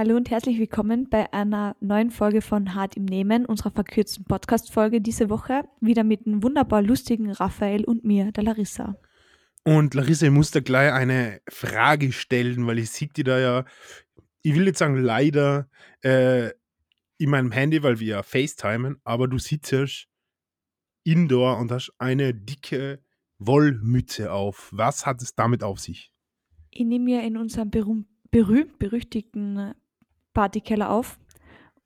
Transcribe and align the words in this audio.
Hallo 0.00 0.16
und 0.16 0.30
herzlich 0.30 0.58
willkommen 0.58 1.10
bei 1.10 1.30
einer 1.30 1.76
neuen 1.80 2.10
Folge 2.10 2.40
von 2.40 2.74
Hart 2.74 2.96
im 2.96 3.04
Nehmen, 3.04 3.44
unserer 3.44 3.70
verkürzten 3.70 4.24
Podcast-Folge 4.24 5.02
diese 5.02 5.28
Woche. 5.28 5.64
Wieder 5.82 6.04
mit 6.04 6.26
einem 6.26 6.42
wunderbar 6.42 6.80
lustigen 6.80 7.30
Raphael 7.30 7.84
und 7.84 8.02
mir, 8.02 8.32
der 8.32 8.44
Larissa. 8.44 8.96
Und 9.62 9.92
Larissa, 9.92 10.24
ich 10.24 10.32
muss 10.32 10.52
da 10.52 10.60
gleich 10.60 10.90
eine 10.90 11.42
Frage 11.50 12.12
stellen, 12.12 12.66
weil 12.66 12.78
ich 12.78 12.88
sehe 12.88 13.10
die 13.14 13.24
da 13.24 13.38
ja, 13.38 13.66
ich 14.40 14.54
will 14.54 14.66
jetzt 14.66 14.78
sagen 14.78 14.96
leider, 14.96 15.68
äh, 16.02 16.48
in 17.18 17.28
meinem 17.28 17.52
Handy, 17.52 17.82
weil 17.82 18.00
wir 18.00 18.06
ja 18.06 18.22
FaceTimen, 18.22 19.02
aber 19.04 19.28
du 19.28 19.36
sitzt 19.36 19.70
ja 19.70 19.84
indoor 21.04 21.58
und 21.58 21.70
hast 21.72 21.92
eine 21.98 22.32
dicke 22.32 23.04
Wollmütze 23.38 24.32
auf. 24.32 24.70
Was 24.72 25.04
hat 25.04 25.20
es 25.20 25.34
damit 25.34 25.62
auf 25.62 25.78
sich? 25.78 26.10
Ich 26.70 26.86
nehme 26.86 27.04
mir 27.04 27.22
in 27.22 27.36
unserem 27.36 27.70
berühmt 27.70 28.06
berüchtigten 28.78 29.74
Partykeller 30.32 30.90
auf 30.90 31.18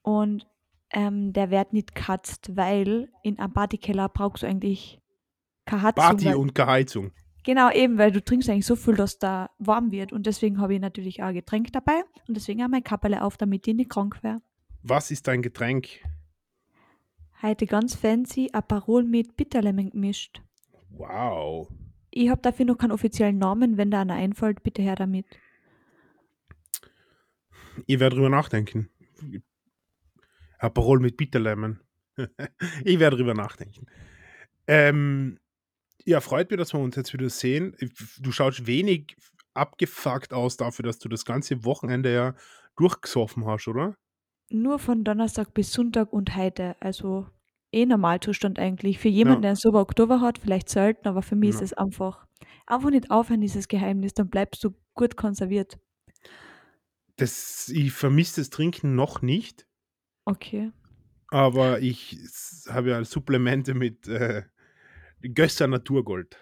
und 0.02 0.46
ähm, 0.90 1.32
der 1.32 1.50
wird 1.50 1.72
nicht 1.72 1.94
gekatzt, 1.94 2.56
weil 2.56 3.08
in 3.22 3.38
einem 3.38 3.52
Partykeller 3.52 4.08
brauchst 4.08 4.42
du 4.42 4.46
eigentlich 4.46 5.00
keine 5.66 5.82
Heizung. 5.82 6.04
Party 6.04 6.34
und 6.34 6.54
keine 6.54 6.70
Heizung. 6.70 7.12
Genau, 7.44 7.70
eben, 7.70 7.98
weil 7.98 8.10
du 8.10 8.24
trinkst 8.24 8.48
eigentlich 8.48 8.66
so 8.66 8.76
viel, 8.76 8.94
dass 8.94 9.18
da 9.18 9.50
warm 9.58 9.92
wird. 9.92 10.12
Und 10.12 10.26
deswegen 10.26 10.60
habe 10.60 10.74
ich 10.74 10.80
natürlich 10.80 11.22
auch 11.22 11.26
ein 11.26 11.34
Getränk 11.34 11.72
dabei 11.72 12.02
und 12.26 12.36
deswegen 12.36 12.62
auch 12.62 12.68
mein 12.68 12.82
Kapperle 12.82 13.22
auf, 13.22 13.36
damit 13.36 13.66
ich 13.68 13.74
nicht 13.74 13.90
krank 13.90 14.22
wäre. 14.22 14.40
Was 14.82 15.10
ist 15.10 15.26
dein 15.28 15.42
Getränk? 15.42 15.88
Heute 17.42 17.66
ganz 17.66 17.94
fancy 17.94 18.48
Aperol 18.52 19.04
mit 19.04 19.36
Bitterlemon 19.36 19.90
gemischt. 19.90 20.40
Wow. 20.90 21.68
Ich 22.10 22.30
habe 22.30 22.40
dafür 22.40 22.64
noch 22.64 22.78
keinen 22.78 22.92
offiziellen 22.92 23.38
Namen. 23.38 23.76
Wenn 23.76 23.90
da 23.90 24.00
einer 24.00 24.14
einfällt, 24.14 24.62
bitte 24.62 24.80
her 24.80 24.94
damit. 24.94 25.26
Ich 27.86 28.00
werde 28.00 28.16
drüber 28.16 28.28
nachdenken. 28.28 28.90
Aperol 30.58 31.00
mit 31.00 31.16
Bitterlemon. 31.16 31.80
ich 32.84 32.98
werde 32.98 33.16
drüber 33.16 33.34
nachdenken. 33.34 33.86
Ähm, 34.66 35.38
ja, 36.04 36.20
freut 36.20 36.50
mich, 36.50 36.58
dass 36.58 36.72
wir 36.72 36.80
uns 36.80 36.96
jetzt 36.96 37.12
wieder 37.12 37.28
sehen. 37.28 37.76
Du 38.18 38.32
schaust 38.32 38.66
wenig 38.66 39.16
abgefuckt 39.54 40.32
aus 40.32 40.56
dafür, 40.56 40.84
dass 40.84 40.98
du 40.98 41.08
das 41.08 41.24
ganze 41.24 41.64
Wochenende 41.64 42.12
ja 42.12 42.34
durchgesoffen 42.76 43.46
hast, 43.46 43.68
oder? 43.68 43.96
Nur 44.50 44.78
von 44.78 45.04
Donnerstag 45.04 45.54
bis 45.54 45.72
Sonntag 45.72 46.12
und 46.12 46.36
heute. 46.36 46.76
Also 46.80 47.26
eh 47.72 47.86
Normalzustand 47.86 48.58
eigentlich. 48.58 48.98
Für 48.98 49.08
jemanden, 49.08 49.38
ja. 49.38 49.42
der 49.42 49.50
einen 49.50 49.56
super 49.56 49.80
Oktober 49.80 50.20
hat, 50.20 50.38
vielleicht 50.38 50.68
selten, 50.68 51.08
aber 51.08 51.22
für 51.22 51.36
mich 51.36 51.50
ja. 51.50 51.56
ist 51.56 51.62
es 51.62 51.72
einfach, 51.72 52.26
einfach 52.66 52.90
nicht 52.90 53.10
aufhören, 53.10 53.40
dieses 53.40 53.68
Geheimnis, 53.68 54.14
dann 54.14 54.28
bleibst 54.28 54.62
du 54.64 54.74
gut 54.94 55.16
konserviert. 55.16 55.78
Das, 57.16 57.68
ich 57.68 57.92
vermisse 57.92 58.40
das 58.40 58.50
Trinken 58.50 58.94
noch 58.94 59.22
nicht. 59.22 59.66
Okay. 60.24 60.72
Aber 61.28 61.80
ich 61.80 62.18
habe 62.68 62.90
ja 62.90 63.04
Supplemente 63.04 63.74
mit 63.74 64.08
äh, 64.08 64.42
Gösser 65.22 65.66
Naturgold. 65.66 66.36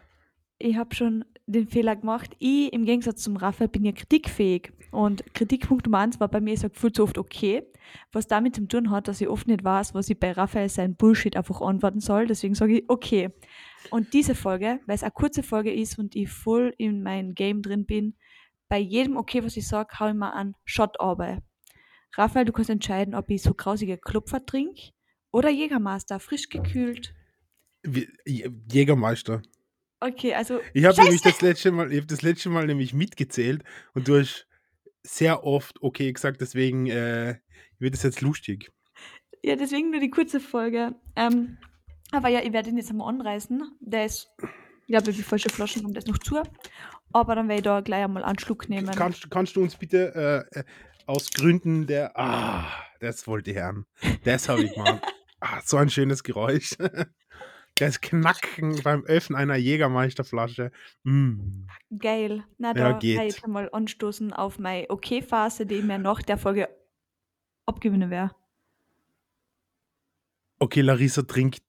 Ich 0.59 0.77
habe 0.77 0.95
schon 0.95 1.25
den 1.47 1.67
Fehler 1.67 1.97
gemacht. 1.97 2.37
Ich, 2.39 2.73
im 2.73 2.85
Gegensatz 2.85 3.23
zum 3.23 3.37
Raphael, 3.37 3.69
bin 3.69 3.85
ja 3.85 3.93
kritikfähig. 3.93 4.73
Und 4.93 5.35
Kritikpunkt 5.35 5.87
Nummer 5.87 5.99
eins 5.99 6.21
war 6.21 6.29
bei 6.29 6.41
mir, 6.41 6.55
ich 6.55 6.61
sage 6.61 6.79
viel 6.79 6.93
zu 6.93 7.03
oft 7.03 7.19
okay. 7.19 7.65
Was 8.13 8.27
damit 8.27 8.55
zu 8.55 8.67
tun 8.69 8.91
hat, 8.91 9.09
dass 9.09 9.21
ich 9.21 9.29
oft 9.29 9.49
nicht 9.49 9.65
weiß, 9.65 9.95
was 9.95 10.09
ich 10.09 10.19
bei 10.19 10.33
Raphael 10.33 10.69
sein 10.69 10.95
Bullshit 10.95 11.37
einfach 11.37 11.61
antworten 11.61 12.01
soll. 12.01 12.27
Deswegen 12.27 12.55
sage 12.55 12.79
ich 12.79 12.85
okay. 12.89 13.31
Und 13.91 14.13
diese 14.13 14.35
Folge, 14.35 14.81
weil 14.87 14.95
es 14.95 15.03
eine 15.03 15.11
kurze 15.11 15.43
Folge 15.43 15.73
ist 15.73 15.99
und 15.99 16.15
ich 16.15 16.31
voll 16.31 16.73
in 16.79 17.03
mein 17.03 17.35
Game 17.35 17.63
drin 17.63 17.85
bin, 17.85 18.15
bei 18.73 18.79
jedem 18.79 19.19
okay, 19.19 19.45
was 19.45 19.59
ich 19.59 19.69
sage, 19.69 20.01
hau 20.01 20.09
ich 20.09 20.15
mal 20.15 20.31
an 20.31 20.55
Shot 20.65 20.99
Arbeit. 20.99 21.43
Raphael, 22.17 22.47
du 22.47 22.53
kannst 22.53 22.71
entscheiden, 22.71 23.15
ob 23.15 23.29
ich 23.29 23.43
so 23.43 23.53
grausige 23.53 23.99
Klopfer 23.99 24.47
trinke 24.47 24.93
oder 25.31 25.51
Jägermeister, 25.51 26.19
frisch 26.19 26.49
gekühlt. 26.49 27.15
Jägermeister. 28.25 29.43
Okay, 30.01 30.33
also. 30.33 30.59
Ich 30.73 30.87
habe 30.87 31.03
nämlich 31.03 31.21
das 31.21 31.43
letzte 31.43 31.71
Mal, 31.71 31.93
ich 31.93 31.99
habe 31.99 32.07
das 32.07 32.23
letzte 32.23 32.49
Mal 32.49 32.67
nämlich 32.67 32.95
mitgezählt 32.95 33.63
und 33.93 34.09
du 34.09 34.19
hast 34.19 34.49
sehr 35.03 35.45
oft 35.45 35.83
okay 35.83 36.11
gesagt, 36.11 36.41
deswegen 36.41 36.87
äh, 36.87 37.37
wird 37.79 37.93
es 37.93 38.03
jetzt 38.03 38.23
lustig. 38.23 38.73
Ja, 39.43 39.57
deswegen 39.57 39.91
nur 39.91 40.01
die 40.01 40.09
kurze 40.09 40.41
Folge. 40.41 40.95
Ähm, 41.15 41.59
aber 42.11 42.31
ja, 42.31 42.41
ich 42.41 42.55
werde 42.55 42.71
ihn 42.71 42.79
jetzt 42.79 42.89
einmal 42.89 43.11
anreißen. 43.11 43.71
Der 43.81 44.07
ist, 44.07 44.31
ich 44.93 45.03
glaube, 45.03 45.17
wie 45.17 45.23
falsche 45.23 45.49
Flaschen 45.49 45.87
und 45.87 45.95
der 45.95 46.03
ist 46.03 46.09
noch 46.09 46.19
zu. 46.19 46.43
Aber 47.13 47.35
dann 47.35 47.49
werde 47.49 47.61
ich 47.61 47.65
da 47.65 47.81
gleich 47.81 48.05
einmal 48.05 48.25
einen 48.25 48.39
Schluck 48.39 48.69
nehmen. 48.69 48.95
Kannst, 48.95 49.31
kannst 49.31 49.57
du 49.57 49.63
uns 49.63 49.77
bitte 49.77 50.47
äh, 50.55 50.61
äh 50.61 50.65
aus 51.07 51.31
Gründen 51.31 51.87
der. 51.87 52.19
Ah, 52.19 52.67
das 53.01 53.27
wollte 53.27 53.53
ich 53.53 53.57
hören. 53.57 53.87
Das 54.25 54.51
habe 54.51 54.65
ich 54.65 54.75
gemacht. 54.75 55.03
ah, 55.41 55.61
so 55.65 55.79
ein 55.79 55.89
schönes 55.89 56.23
Geräusch. 56.23 56.77
Das 57.79 58.03
Knacken 58.03 58.83
beim 58.83 59.03
Öffnen 59.07 59.39
einer 59.39 59.57
Jägermeisterflasche. 59.57 60.73
Mm. 61.05 61.65
Geil. 61.99 62.45
Na, 62.59 62.75
da 62.75 62.91
ja, 62.91 62.99
geht. 62.99 63.23
ich 63.23 63.47
mal 63.47 63.71
anstoßen 63.73 64.35
auf 64.35 64.59
meine 64.59 64.91
Okay-Phase, 64.91 65.65
die 65.65 65.77
ich 65.77 65.83
mir 65.83 65.99
nach 65.99 66.21
der 66.21 66.37
Folge 66.37 66.69
abgewinnen 67.65 68.11
werde. 68.11 68.35
Okay, 70.59 70.83
Larissa 70.83 71.23
trinkt 71.23 71.63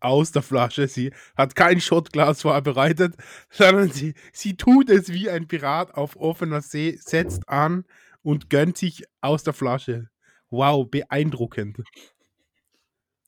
aus 0.00 0.32
der 0.32 0.42
Flasche. 0.42 0.88
Sie 0.88 1.12
hat 1.36 1.54
kein 1.54 1.80
Shotglas 1.80 2.42
vorbereitet, 2.42 3.14
sondern 3.50 3.90
sie, 3.90 4.14
sie 4.32 4.56
tut 4.56 4.90
es 4.90 5.12
wie 5.12 5.30
ein 5.30 5.48
Pirat 5.48 5.94
auf 5.94 6.16
offener 6.16 6.60
See, 6.60 6.98
setzt 7.00 7.48
an 7.48 7.84
und 8.22 8.50
gönnt 8.50 8.76
sich 8.76 9.04
aus 9.20 9.42
der 9.42 9.52
Flasche. 9.52 10.08
Wow, 10.50 10.88
beeindruckend. 10.88 11.82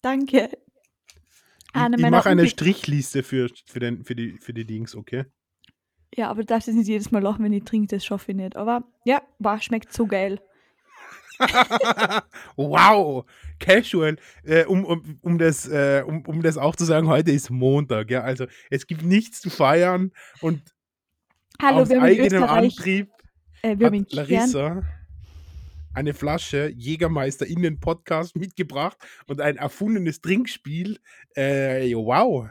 Danke. 0.03 0.51
Eine 1.73 1.97
ich 1.97 2.11
mache 2.11 2.29
eine 2.29 2.49
Strichliste 2.49 3.23
für, 3.23 3.49
für, 3.67 3.81
den, 3.81 4.05
für, 4.05 4.15
die, 4.15 4.39
für 4.39 4.53
die 4.53 4.65
Dings, 4.65 4.97
okay? 4.97 5.27
Ja, 6.15 6.29
aber 6.29 6.41
du 6.41 6.47
darfst 6.47 6.67
jetzt 6.67 6.77
nicht 6.77 6.89
jedes 6.89 7.13
Mal 7.13 7.23
lachen, 7.23 7.45
wenn 7.45 7.53
ich 7.53 7.65
trinke, 7.65 7.95
das 7.95 8.05
schaffe 8.05 8.33
ich 8.33 8.37
nicht. 8.37 8.57
Aber 8.57 8.85
ja, 9.05 9.23
war, 9.39 9.61
schmeckt 9.61 9.93
so 9.93 10.07
geil. 10.07 10.41
wow, 12.57 13.25
casual. 13.59 14.17
Äh, 14.45 14.65
um, 14.65 14.85
um, 14.85 15.19
um, 15.23 15.39
das, 15.39 15.69
äh, 15.69 16.03
um, 16.07 16.23
um 16.27 16.43
das 16.43 16.59
auch 16.59 16.77
zu 16.77 16.85
sagen, 16.85 17.09
heute 17.09 17.31
ist 17.31 17.51
Montag. 17.51 18.11
Ja? 18.11 18.23
Also 18.23 18.47
es 18.71 18.87
gibt 18.87 19.03
nichts 19.03 19.41
zu 19.41 19.51
feiern 19.51 20.13
und 20.41 20.63
Hallo, 21.61 21.83
aus 21.83 21.91
eigenem 21.91 22.45
Antrieb 22.45 23.11
äh, 23.63 23.77
hat 23.77 24.13
Larissa 24.13 24.83
eine 25.93 26.15
Flasche 26.15 26.73
Jägermeister 26.77 27.47
in 27.47 27.63
den 27.63 27.81
Podcast 27.81 28.37
mitgebracht 28.37 28.97
und 29.27 29.41
ein 29.41 29.57
erfundenes 29.57 30.21
Trinkspiel. 30.21 30.99
Äh, 31.35 31.93
wow. 31.95 32.49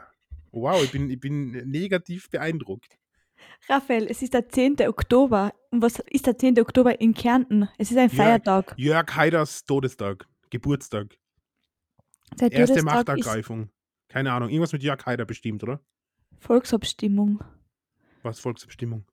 Wow, 0.51 0.83
ich 0.83 0.91
bin, 0.91 1.09
ich 1.09 1.19
bin 1.19 1.51
negativ 1.69 2.29
beeindruckt. 2.29 2.98
Raphael, 3.67 4.07
es 4.07 4.21
ist 4.21 4.33
der 4.33 4.49
10. 4.49 4.77
Oktober. 4.87 5.53
Und 5.71 5.81
was 5.81 5.99
ist 5.99 6.25
der 6.25 6.37
10. 6.37 6.59
Oktober 6.59 6.99
in 6.99 7.13
Kärnten? 7.13 7.69
Es 7.77 7.91
ist 7.91 7.97
ein 7.97 8.09
Feiertag. 8.09 8.73
Jörg, 8.77 9.07
Jörg 9.07 9.15
Haiders 9.15 9.63
Todestag, 9.65 10.27
Geburtstag. 10.49 11.17
Der 12.39 12.51
Erste 12.51 12.79
Todestag 12.79 12.95
Machtergreifung. 12.95 13.69
Keine 14.07 14.31
Ahnung, 14.33 14.49
irgendwas 14.49 14.73
mit 14.73 14.81
Jörg 14.81 15.05
Haider 15.05 15.25
bestimmt, 15.25 15.63
oder? 15.63 15.81
Volksabstimmung. 16.39 17.43
Was 18.23 18.39
Volksabstimmung? 18.39 19.05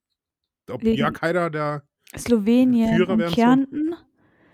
Ob 0.71 0.83
Wegen 0.83 0.97
Jörg 0.97 1.21
Haider 1.21 1.51
der 1.51 1.83
Slowenien 2.17 2.97
Führer 2.97 3.13
und 3.13 3.27
Kärnten. 3.27 3.91
So? 3.91 3.97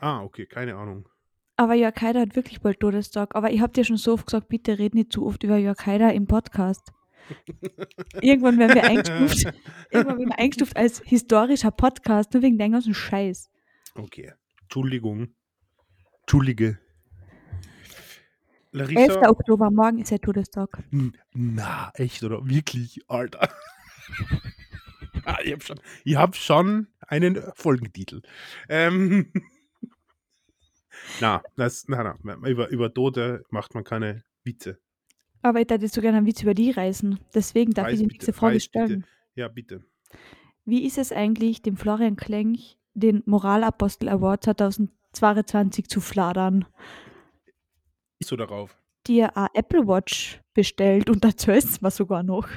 Ah, 0.01 0.23
okay, 0.23 0.47
keine 0.47 0.75
Ahnung. 0.75 1.09
Aber 1.57 1.75
Jörg 1.75 1.95
Haider 2.01 2.21
hat 2.21 2.35
wirklich 2.35 2.61
bald 2.61 2.81
Todestag. 2.81 3.37
Aber 3.37 3.53
ich 3.53 3.61
habe 3.61 3.73
dir 3.73 3.85
schon 3.85 3.97
so 3.97 4.15
oft 4.15 4.27
gesagt, 4.27 4.49
bitte 4.49 4.79
red 4.79 4.95
nicht 4.95 5.13
zu 5.13 5.25
oft 5.25 5.45
über 5.45 5.57
Jörg 5.59 5.87
Haider 5.87 6.13
im 6.13 6.27
Podcast. 6.27 6.93
Irgendwann 8.21 8.59
werden 8.59 8.75
wir 8.75 8.85
eingestuft, 8.85 9.55
irgendwann 9.91 10.19
werden 10.19 10.31
wir 10.31 10.39
eingestuft 10.39 10.77
als 10.77 11.01
historischer 11.05 11.71
Podcast, 11.71 12.33
nur 12.35 12.43
wegen 12.43 12.59
deinem 12.59 12.73
ganzen 12.73 12.95
Scheiß. 12.95 13.51
Okay. 13.95 14.33
Entschuldigung. 14.63 15.35
Entschuldige. 16.23 16.79
Larissa, 18.71 19.21
11. 19.21 19.29
Oktober, 19.29 19.71
morgen 19.71 19.99
ist 19.99 20.11
der 20.11 20.21
Todestag. 20.21 20.83
Na, 21.35 21.93
echt, 21.95 22.23
oder? 22.23 22.49
Wirklich, 22.49 23.03
Alter. 23.07 23.51
ich 25.45 25.53
habe 25.53 25.63
schon, 25.63 25.79
hab 26.07 26.37
schon 26.37 26.87
einen 27.07 27.43
Folgentitel. 27.55 28.23
Ähm, 28.71 29.31
na, 31.21 31.43
das, 31.57 31.85
na, 31.89 32.17
na, 32.23 32.35
über, 32.49 32.69
über 32.69 32.95
Tote 32.95 33.45
macht 33.51 33.75
man 33.75 33.85
keine 33.85 34.25
Witze. 34.43 34.79
Aber 35.43 35.61
ich 35.61 35.69
hätte 35.69 35.89
so 35.89 36.01
gerne 36.01 36.19
einen 36.19 36.27
Witz 36.27 36.43
über 36.43 36.55
die 36.55 36.71
reisen. 36.71 37.19
Deswegen 37.35 37.73
darf 37.73 37.87
Reis, 37.87 37.95
ich 37.95 38.01
die 38.01 38.07
nächste 38.07 38.33
Frage 38.33 38.55
Reis, 38.55 38.65
stellen. 38.65 38.89
Bitte. 38.89 39.05
Ja, 39.35 39.49
bitte. 39.49 39.85
Wie 40.65 40.87
ist 40.87 40.99
es 40.99 41.13
eigentlich, 41.13 41.63
dem 41.63 41.77
Florian 41.77 42.17
Klench 42.17 42.79
den 42.95 43.23
Moralapostel 43.27 44.09
Award 44.09 44.45
2022 44.45 45.89
zu 45.89 46.01
fladern? 46.01 46.65
Ist 48.21 48.29
so 48.29 48.37
darauf? 48.37 48.77
Dir 49.07 49.37
eine 49.37 49.49
Apple 49.55 49.89
Watch 49.89 50.41
bestellt 50.55 51.11
und 51.11 51.25
dazu 51.25 51.51
ist 51.51 51.83
es 51.83 51.97
sogar 51.97 52.23
noch. 52.23 52.49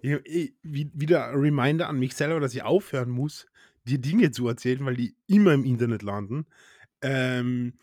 Ich, 0.00 0.16
ich, 0.24 0.54
wieder 0.62 1.28
ein 1.28 1.34
Reminder 1.34 1.88
an 1.88 1.98
mich 1.98 2.14
selber, 2.14 2.40
dass 2.40 2.54
ich 2.54 2.62
aufhören 2.62 3.10
muss, 3.10 3.46
dir 3.84 3.98
Dinge 3.98 4.30
zu 4.30 4.48
erzählen, 4.48 4.84
weil 4.86 4.96
die 4.96 5.14
immer 5.26 5.52
im 5.52 5.64
Internet 5.64 6.02
landen. 6.02 6.46
Ähm, 7.02 7.74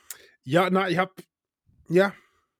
ja, 0.43 0.69
na, 0.71 0.89
ich 0.89 0.97
habe 0.97 1.13
ja, 1.89 2.13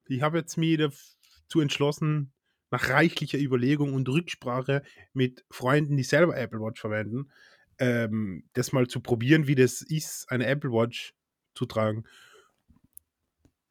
ich 0.10 0.22
habe 0.22 0.38
jetzt 0.38 0.58
mir 0.58 0.78
dazu 0.78 1.62
entschlossen, 1.62 2.34
nach 2.72 2.90
reichlicher 2.90 3.38
Überlegung 3.38 3.94
und 3.94 4.10
Rücksprache 4.10 4.84
mit 5.14 5.46
Freunden, 5.50 5.96
die 5.96 6.04
selber 6.04 6.38
Apple 6.38 6.60
Watch 6.60 6.82
verwenden, 6.82 7.32
ähm, 7.80 8.44
das 8.54 8.72
mal 8.72 8.88
zu 8.88 9.00
probieren, 9.00 9.48
wie 9.48 9.56
das 9.56 9.82
ist, 9.82 10.30
eine 10.30 10.48
Apple 10.48 10.72
Watch 10.72 11.14
zu 11.56 11.66
tragen. 11.66 12.04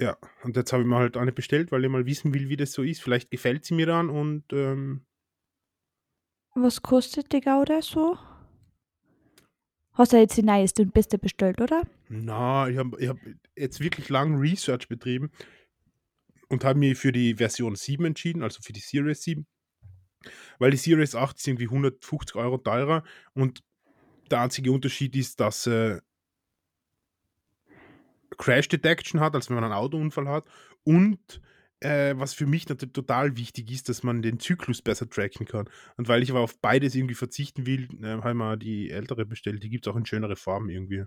Ja, 0.00 0.16
und 0.42 0.56
jetzt 0.56 0.72
habe 0.72 0.82
ich 0.82 0.88
mir 0.88 0.96
halt 0.96 1.16
eine 1.16 1.32
bestellt, 1.32 1.72
weil 1.72 1.84
ich 1.84 1.90
mal 1.90 2.06
wissen 2.06 2.34
will, 2.34 2.48
wie 2.48 2.56
das 2.56 2.72
so 2.72 2.82
ist. 2.82 3.02
Vielleicht 3.02 3.30
gefällt 3.30 3.64
sie 3.64 3.74
mir 3.74 3.86
dann 3.86 4.10
und 4.10 4.44
ähm, 4.52 5.06
Was 6.54 6.82
kostet 6.82 7.32
die 7.32 7.40
Gaude 7.40 7.80
so? 7.82 8.18
Hast 9.94 10.12
du 10.12 10.18
jetzt 10.18 10.36
die 10.36 10.42
neueste 10.42 10.82
und 10.82 10.92
beste 10.92 11.18
bestellt, 11.18 11.60
oder? 11.60 11.82
na, 12.08 12.68
ich 12.68 12.76
habe 12.76 13.00
ich 13.00 13.08
hab 13.08 13.18
jetzt 13.56 13.80
wirklich 13.80 14.08
lang 14.08 14.38
Research 14.38 14.88
betrieben 14.88 15.30
und 16.48 16.64
habe 16.64 16.78
mich 16.78 16.98
für 16.98 17.12
die 17.12 17.34
Version 17.34 17.74
7 17.74 18.04
entschieden, 18.04 18.42
also 18.42 18.60
für 18.62 18.72
die 18.72 18.80
Series 18.80 19.22
7. 19.22 19.46
Weil 20.58 20.70
die 20.70 20.76
Series 20.76 21.14
8 21.14 21.36
ist 21.36 21.46
irgendwie 21.46 21.66
150 21.66 22.36
Euro 22.36 22.58
teurer 22.58 23.04
und 23.34 23.62
der 24.30 24.40
einzige 24.40 24.72
Unterschied 24.72 25.14
ist, 25.14 25.40
dass 25.40 25.66
äh, 25.66 26.00
Crash 28.38 28.68
Detection 28.68 29.20
hat, 29.20 29.34
als 29.34 29.48
wenn 29.48 29.54
man 29.54 29.64
einen 29.64 29.72
Autounfall 29.72 30.28
hat. 30.28 30.46
Und 30.84 31.40
äh, 31.80 32.14
was 32.16 32.34
für 32.34 32.46
mich 32.46 32.68
natürlich 32.68 32.92
total 32.92 33.36
wichtig 33.36 33.70
ist, 33.70 33.88
dass 33.88 34.02
man 34.02 34.22
den 34.22 34.40
Zyklus 34.40 34.82
besser 34.82 35.08
tracken 35.08 35.46
kann. 35.46 35.68
Und 35.96 36.08
weil 36.08 36.22
ich 36.22 36.30
aber 36.30 36.40
auf 36.40 36.58
beides 36.60 36.94
irgendwie 36.94 37.14
verzichten 37.14 37.66
will, 37.66 37.88
äh, 38.02 38.18
habe 38.18 38.30
ich 38.30 38.34
mal 38.34 38.56
die 38.56 38.90
ältere 38.90 39.26
bestellt. 39.26 39.62
Die 39.62 39.70
gibt 39.70 39.86
es 39.86 39.92
auch 39.92 39.96
in 39.96 40.06
schönere 40.06 40.36
Farben 40.36 40.70
irgendwie. 40.70 41.04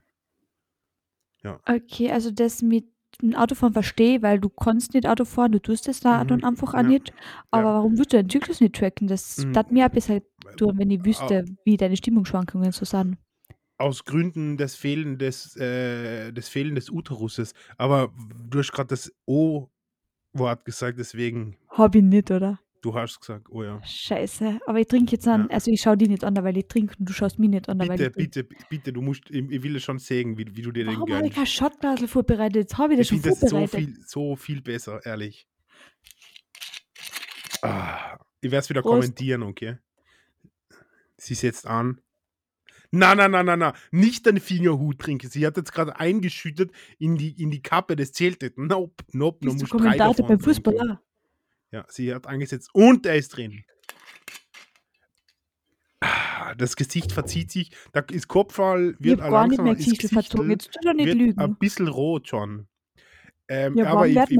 Okay, 1.65 2.11
also 2.11 2.31
das 2.31 2.61
mit 2.61 2.85
dem 3.21 3.35
Autofahren 3.35 3.73
verstehe, 3.73 4.21
weil 4.21 4.39
du 4.39 4.49
kannst 4.49 4.93
nicht 4.93 5.07
Auto 5.07 5.25
fahren, 5.25 5.51
du 5.51 5.59
tust 5.61 5.87
das 5.87 5.99
da 5.99 6.23
Mhm, 6.23 6.27
dann 6.27 6.43
einfach 6.43 6.73
auch 6.73 6.77
ja, 6.77 6.83
nicht. 6.83 7.13
Aber 7.51 7.69
ja. 7.69 7.73
warum 7.75 7.97
willst 7.97 8.13
du 8.13 8.17
den 8.17 8.29
Zyklus 8.29 8.61
nicht 8.61 8.75
tracken? 8.75 9.07
Das 9.07 9.37
Mhm. 9.37 9.53
tat 9.53 9.71
mir 9.71 9.85
ein 9.85 9.91
bisschen 9.91 10.21
tun, 10.57 10.77
wenn 10.77 10.89
ich 10.91 11.03
wüsste, 11.05 11.45
wie 11.65 11.77
deine 11.77 11.97
Stimmungsschwankungen 11.97 12.71
so 12.71 12.85
sind. 12.85 13.17
Aus 13.77 14.03
Gründen 14.03 14.57
des 14.57 14.75
Fehlen 14.75 15.17
des, 15.17 15.55
äh, 15.55 16.31
des 16.33 16.49
Fehlen 16.49 16.75
des 16.75 16.89
Uteruses. 16.89 17.53
Aber 17.77 18.13
du 18.49 18.59
hast 18.59 18.71
gerade 18.73 18.87
das 18.89 19.11
O-Wort 19.25 20.65
gesagt, 20.65 20.99
deswegen, 20.99 21.57
Hab 21.69 21.95
ich 21.95 22.03
nicht, 22.03 22.29
oder? 22.31 22.59
Du 22.81 22.93
hast 22.93 23.19
gesagt, 23.19 23.47
oh 23.49 23.63
ja. 23.63 23.81
Scheiße. 23.83 24.59
Aber 24.65 24.79
ich 24.79 24.87
trinke 24.87 25.11
jetzt 25.13 25.27
an, 25.27 25.47
Ja. 25.49 25.55
also 25.55 25.71
ich 25.71 25.81
schaue 25.81 25.97
dich 25.97 26.07
nicht 26.09 26.23
an, 26.23 26.35
weil 26.37 26.57
ich 26.57 26.67
trinke 26.67 26.95
und 26.99 27.09
du 27.09 27.13
schaust 27.13 27.37
mich 27.39 27.49
nicht 27.49 27.67
an, 27.69 27.79
weil 27.79 27.89
Bitte, 27.89 28.03
ich 28.05 28.11
trinke. 28.31 28.43
bitte, 28.43 28.65
bitte, 28.69 28.93
du 28.93 29.01
musst, 29.01 29.29
ich, 29.29 29.49
ich 29.49 29.63
will 29.63 29.75
es 29.75 29.83
schon 29.83 29.99
sehen, 29.99 30.37
wie, 30.37 30.45
wie 30.55 30.61
du 30.61 30.71
dir 30.71 30.85
den 30.85 30.95
Warum 30.97 31.13
habe 31.13 31.27
ich 31.27 31.33
gönnst. 31.35 31.57
kein 31.59 31.69
Shotglasel 31.71 32.07
vorbereitet? 32.07 32.55
Jetzt 32.55 32.77
habe 32.77 32.93
ich 32.93 32.99
das 32.99 33.05
Ich 33.05 33.09
schon 33.09 33.19
finde 33.21 33.39
das 33.39 33.49
so 33.49 33.57
vorbereitet. 33.57 33.95
viel, 33.95 34.03
so 34.07 34.35
viel 34.35 34.61
besser, 34.61 35.05
ehrlich. 35.05 35.47
Ah, 37.61 38.17
ich 38.41 38.51
werde 38.51 38.57
es 38.63 38.69
wieder 38.69 38.81
Prost. 38.81 38.93
kommentieren, 39.01 39.43
okay? 39.43 39.77
Sie 41.17 41.33
setzt 41.35 41.67
an. 41.67 41.99
Na, 42.91 43.13
na, 43.13 43.27
na, 43.27 43.43
na, 43.43 43.55
na. 43.55 43.73
Nicht 43.91 44.25
deinen 44.25 44.39
Fingerhut 44.39 44.97
trinken. 44.99 45.29
Sie 45.29 45.45
hat 45.45 45.57
jetzt 45.57 45.73
gerade 45.73 45.99
eingeschüttet 45.99 46.71
in 46.97 47.17
die, 47.17 47.39
in 47.39 47.51
die 47.51 47.61
Kappe. 47.61 47.95
Das 47.95 48.13
zählt 48.13 48.41
nicht. 48.41 48.57
Nope, 48.57 49.03
nope. 49.11 49.37
Bist 49.41 49.61
du 49.61 49.67
Kommentator 49.67 50.25
beim 50.27 50.39
Fußball? 50.39 50.99
Ja, 51.71 51.85
sie 51.89 52.13
hat 52.13 52.25
angesetzt 52.27 52.69
und 52.73 53.05
er 53.05 53.15
ist 53.15 53.29
drin. 53.37 53.63
Ah, 56.01 56.55
Das 56.55 56.75
Gesicht 56.75 57.11
verzieht 57.11 57.51
sich. 57.51 57.71
Da 57.91 58.01
ist 58.11 58.27
Kopfball, 58.27 58.95
Ich 58.99 59.05
wird 59.05 59.21
habe 59.21 59.31
gar 59.31 59.47
nicht 59.47 59.61
mehr 59.61 59.73
ist 59.73 59.79
Gesichtel 59.85 60.09
verzogen. 60.09 60.47
Gesichtel, 60.47 60.51
Jetzt 60.51 60.73
tu 60.73 60.79
doch 60.87 60.93
nicht 60.93 61.05
wird 61.05 61.37
ein 61.37 61.49
lügen. 61.49 61.55
bisschen 61.59 61.87
rot 61.87 62.27
schon. 62.29 62.67
Ähm, 63.47 63.77
Ja, 63.77 63.87
aber 63.91 64.07
ich, 64.07 64.17
ich, 64.17 64.39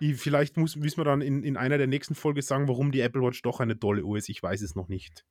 ich, 0.00 0.16
vielleicht 0.20 0.56
muss, 0.56 0.76
müssen 0.76 0.98
wir 0.98 1.04
dann 1.04 1.20
in, 1.22 1.42
in 1.42 1.56
einer 1.56 1.78
der 1.78 1.86
nächsten 1.86 2.14
Folgen 2.14 2.42
sagen, 2.42 2.68
warum 2.68 2.92
die 2.92 3.00
Apple 3.00 3.22
Watch 3.22 3.42
doch 3.42 3.60
eine 3.60 3.78
tolle 3.78 4.04
Uhr 4.04 4.18
ist. 4.18 4.28
Ich 4.28 4.42
weiß 4.42 4.60
es 4.62 4.74
noch 4.74 4.88
nicht. 4.88 5.24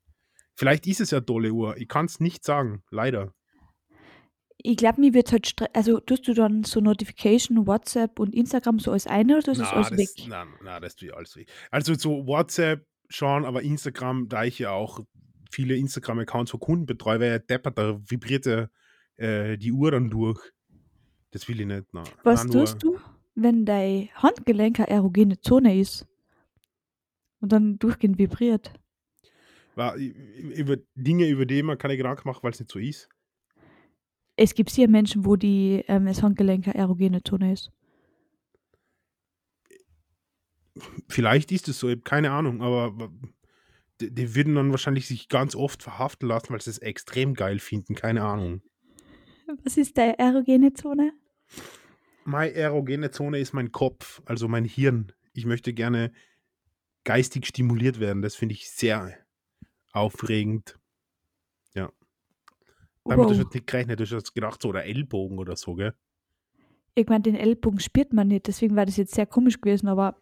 Vielleicht 0.55 0.87
ist 0.87 1.01
es 1.01 1.11
ja 1.11 1.17
eine 1.17 1.25
tolle 1.25 1.51
Uhr. 1.51 1.77
Ich 1.77 1.87
kann 1.87 2.05
es 2.05 2.19
nicht 2.19 2.43
sagen, 2.45 2.83
leider. 2.89 3.33
Ich 4.67 4.77
glaube, 4.77 4.99
mir 4.99 5.13
wird 5.13 5.31
halt 5.31 5.53
also 5.73 5.99
tust 5.99 6.27
du 6.27 6.33
dann 6.33 6.63
so 6.63 6.79
Notification, 6.79 7.67
WhatsApp 7.67 8.19
und 8.19 8.33
Instagram 8.33 8.79
so 8.79 8.91
als 8.91 9.05
eine 9.05 9.37
oder 9.37 9.43
das 9.43 9.59
Na, 9.59 9.69
alles 9.69 9.89
das, 9.89 9.97
weg? 9.99 10.09
na, 10.27 10.47
na, 10.63 10.79
das 10.79 10.95
tue 10.95 11.09
ich 11.09 11.15
alles 11.15 11.35
weg. 11.35 11.47
Also 11.69 11.93
so 11.93 12.25
WhatsApp 12.25 12.83
schon, 13.07 13.45
aber 13.45 13.61
Instagram, 13.61 14.27
da 14.27 14.43
ich 14.43 14.57
ja 14.57 14.71
auch 14.71 15.01
viele 15.51 15.75
Instagram-Accounts 15.75 16.49
von 16.49 16.59
Kunden 16.59 16.87
betreue, 16.87 17.19
weil 17.19 17.29
ja 17.29 17.37
deppert, 17.37 17.77
da 17.77 17.99
vibriert 18.09 18.47
ja, 18.47 18.67
äh, 19.17 19.55
die 19.57 19.71
Uhr 19.71 19.91
dann 19.91 20.09
durch. 20.09 20.41
Das 21.29 21.47
will 21.47 21.59
ich 21.59 21.67
nicht. 21.67 21.85
Na, 21.91 22.03
Was 22.23 22.45
na, 22.45 22.51
tust 22.51 22.81
du, 22.81 22.97
wenn 23.35 23.65
dein 23.65 24.09
Handgelenk 24.15 24.79
eine 24.79 24.89
erogene 24.89 25.39
Zone 25.41 25.79
ist 25.79 26.07
und 27.39 27.51
dann 27.51 27.77
durchgehend 27.77 28.17
vibriert? 28.17 28.73
Über 30.55 30.77
Dinge, 30.95 31.27
über 31.27 31.45
die 31.45 31.61
man 31.61 31.77
keine 31.77 31.97
Gedanken 31.97 32.27
macht, 32.27 32.43
weil 32.43 32.51
es 32.51 32.59
nicht 32.59 32.71
so 32.71 32.79
ist. 32.79 33.09
Es 34.37 34.53
gibt 34.53 34.69
hier 34.71 34.89
Menschen, 34.89 35.25
wo 35.25 35.35
die, 35.35 35.83
ähm, 35.87 36.05
das 36.05 36.21
Handgelenk 36.21 36.67
eine 36.67 36.75
erogene 36.75 37.23
Zone 37.23 37.53
ist. 37.53 37.71
Vielleicht 41.07 41.51
ist 41.51 41.69
es 41.69 41.79
so, 41.79 41.87
ich 41.87 41.95
habe 41.95 42.01
keine 42.01 42.31
Ahnung, 42.31 42.61
aber 42.61 43.09
die, 44.01 44.13
die 44.13 44.35
würden 44.35 44.55
dann 44.55 44.71
wahrscheinlich 44.71 45.07
sich 45.07 45.29
ganz 45.29 45.55
oft 45.55 45.81
verhaften 45.81 46.27
lassen, 46.27 46.49
weil 46.49 46.61
sie 46.61 46.69
es 46.69 46.79
extrem 46.79 47.33
geil 47.33 47.59
finden. 47.59 47.95
Keine 47.95 48.23
Ahnung. 48.23 48.61
Was 49.63 49.77
ist 49.77 49.97
deine 49.97 50.19
erogene 50.19 50.73
Zone? 50.73 51.13
Meine 52.25 52.53
erogene 52.53 53.11
Zone 53.11 53.39
ist 53.39 53.53
mein 53.53 53.71
Kopf, 53.71 54.21
also 54.25 54.47
mein 54.47 54.65
Hirn. 54.65 55.11
Ich 55.33 55.45
möchte 55.45 55.73
gerne 55.73 56.11
geistig 57.03 57.45
stimuliert 57.45 57.99
werden. 57.99 58.21
Das 58.21 58.35
finde 58.35 58.53
ich 58.53 58.69
sehr 58.69 59.13
aufregend. 59.91 60.77
Damit 63.07 63.25
hast 63.29 63.35
du 63.35 63.37
Wow. 63.37 63.43
jetzt 63.45 63.53
nicht 63.53 63.67
gerechnet, 63.67 63.99
du 63.99 64.05
hast 64.15 64.33
gedacht, 64.33 64.61
so 64.61 64.69
oder 64.69 64.83
Ellbogen 64.85 65.37
oder 65.37 65.55
so, 65.55 65.75
gell? 65.75 65.93
Ich 66.95 67.07
meine, 67.07 67.21
den 67.23 67.35
Ellbogen 67.35 67.79
spürt 67.79 68.13
man 68.13 68.27
nicht, 68.29 68.47
deswegen 68.47 68.75
war 68.75 68.85
das 68.85 68.97
jetzt 68.97 69.13
sehr 69.13 69.25
komisch 69.25 69.59
gewesen, 69.61 69.87
aber, 69.87 70.15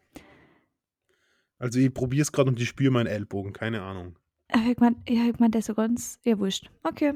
Also 1.59 1.79
ich 1.79 1.93
probiere 1.93 2.23
es 2.23 2.31
gerade 2.31 2.49
und 2.49 2.59
ich 2.59 2.67
spüre 2.67 2.91
meinen 2.91 3.07
Ellbogen, 3.07 3.53
keine 3.53 3.83
Ahnung. 3.83 4.17
aber 4.49 4.65
ich 4.71 4.77
meine, 4.79 4.97
ja, 5.07 5.29
ich 5.29 5.39
mein, 5.39 5.51
der 5.51 5.59
ist 5.59 5.67
so 5.67 5.75
ganz, 5.75 6.19
ja, 6.23 6.37
wurscht. 6.39 6.69
Okay. 6.83 7.13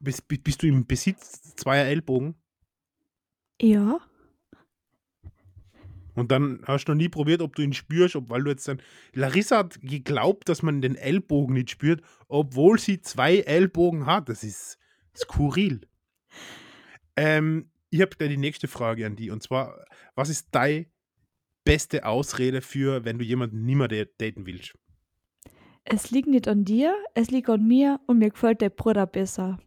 Bist 0.00 0.28
bist 0.28 0.62
du 0.62 0.66
im 0.68 0.86
Besitz 0.86 1.54
zweier 1.56 1.86
Ellbogen? 1.86 2.34
Ja. 3.60 3.98
Und 6.18 6.32
dann 6.32 6.62
hast 6.66 6.86
du 6.86 6.92
noch 6.92 6.96
nie 6.96 7.08
probiert, 7.08 7.42
ob 7.42 7.54
du 7.54 7.62
ihn 7.62 7.72
spürst, 7.72 8.16
ob, 8.16 8.30
weil 8.30 8.42
du 8.42 8.50
jetzt 8.50 8.66
dann. 8.66 8.82
Larissa 9.12 9.58
hat 9.58 9.80
geglaubt, 9.80 10.48
dass 10.48 10.62
man 10.62 10.82
den 10.82 10.96
Ellbogen 10.96 11.54
nicht 11.54 11.70
spürt, 11.70 12.02
obwohl 12.28 12.78
sie 12.78 13.00
zwei 13.00 13.38
Ellbogen 13.38 14.06
hat. 14.06 14.28
Das 14.28 14.44
ist 14.44 14.78
skurril. 15.16 15.80
Ähm, 17.16 17.70
ich 17.90 18.00
habe 18.00 18.16
da 18.18 18.26
die 18.26 18.36
nächste 18.36 18.68
Frage 18.68 19.06
an 19.06 19.16
die. 19.16 19.30
Und 19.30 19.42
zwar, 19.42 19.84
was 20.14 20.28
ist 20.28 20.48
deine 20.52 20.86
beste 21.64 22.04
Ausrede 22.04 22.60
für, 22.60 23.04
wenn 23.04 23.18
du 23.18 23.24
jemanden 23.24 23.64
nicht 23.64 23.76
mehr 23.76 23.88
daten 23.88 24.46
willst? 24.46 24.74
Es 25.84 26.10
liegt 26.10 26.28
nicht 26.28 26.48
an 26.48 26.64
dir, 26.64 26.94
es 27.14 27.30
liegt 27.30 27.48
an 27.48 27.66
mir 27.66 28.00
und 28.06 28.18
mir 28.18 28.30
gefällt 28.30 28.60
der 28.60 28.70
Bruder 28.70 29.06
besser. 29.06 29.58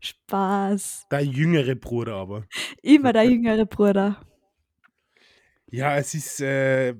Spaß. 0.00 1.06
Dein 1.10 1.30
jüngere 1.30 1.74
Bruder 1.74 2.14
aber. 2.14 2.44
Immer 2.82 3.12
der 3.12 3.24
jüngere 3.24 3.66
Bruder. 3.66 4.20
Ja, 5.70 5.96
es 5.96 6.14
ist 6.14 6.40
äh, 6.40 6.94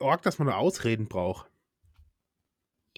arg, 0.00 0.22
dass 0.22 0.38
man 0.38 0.48
da 0.48 0.56
Ausreden 0.56 1.06
braucht. 1.08 1.50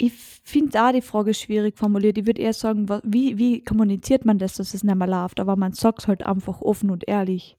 Ich 0.00 0.12
finde 0.12 0.80
auch 0.80 0.92
die 0.92 1.02
Frage 1.02 1.34
schwierig 1.34 1.76
formuliert. 1.76 2.18
Ich 2.18 2.26
würde 2.26 2.40
eher 2.40 2.52
sagen, 2.52 2.88
wie, 3.02 3.36
wie 3.36 3.64
kommuniziert 3.64 4.24
man 4.24 4.38
das, 4.38 4.54
dass 4.54 4.72
es 4.72 4.84
nicht 4.84 4.94
mehr 4.94 5.08
läuft? 5.08 5.40
Aber 5.40 5.56
man 5.56 5.72
sagt 5.72 6.00
es 6.00 6.06
halt 6.06 6.24
einfach 6.24 6.60
offen 6.60 6.90
und 6.90 7.08
ehrlich. 7.08 7.56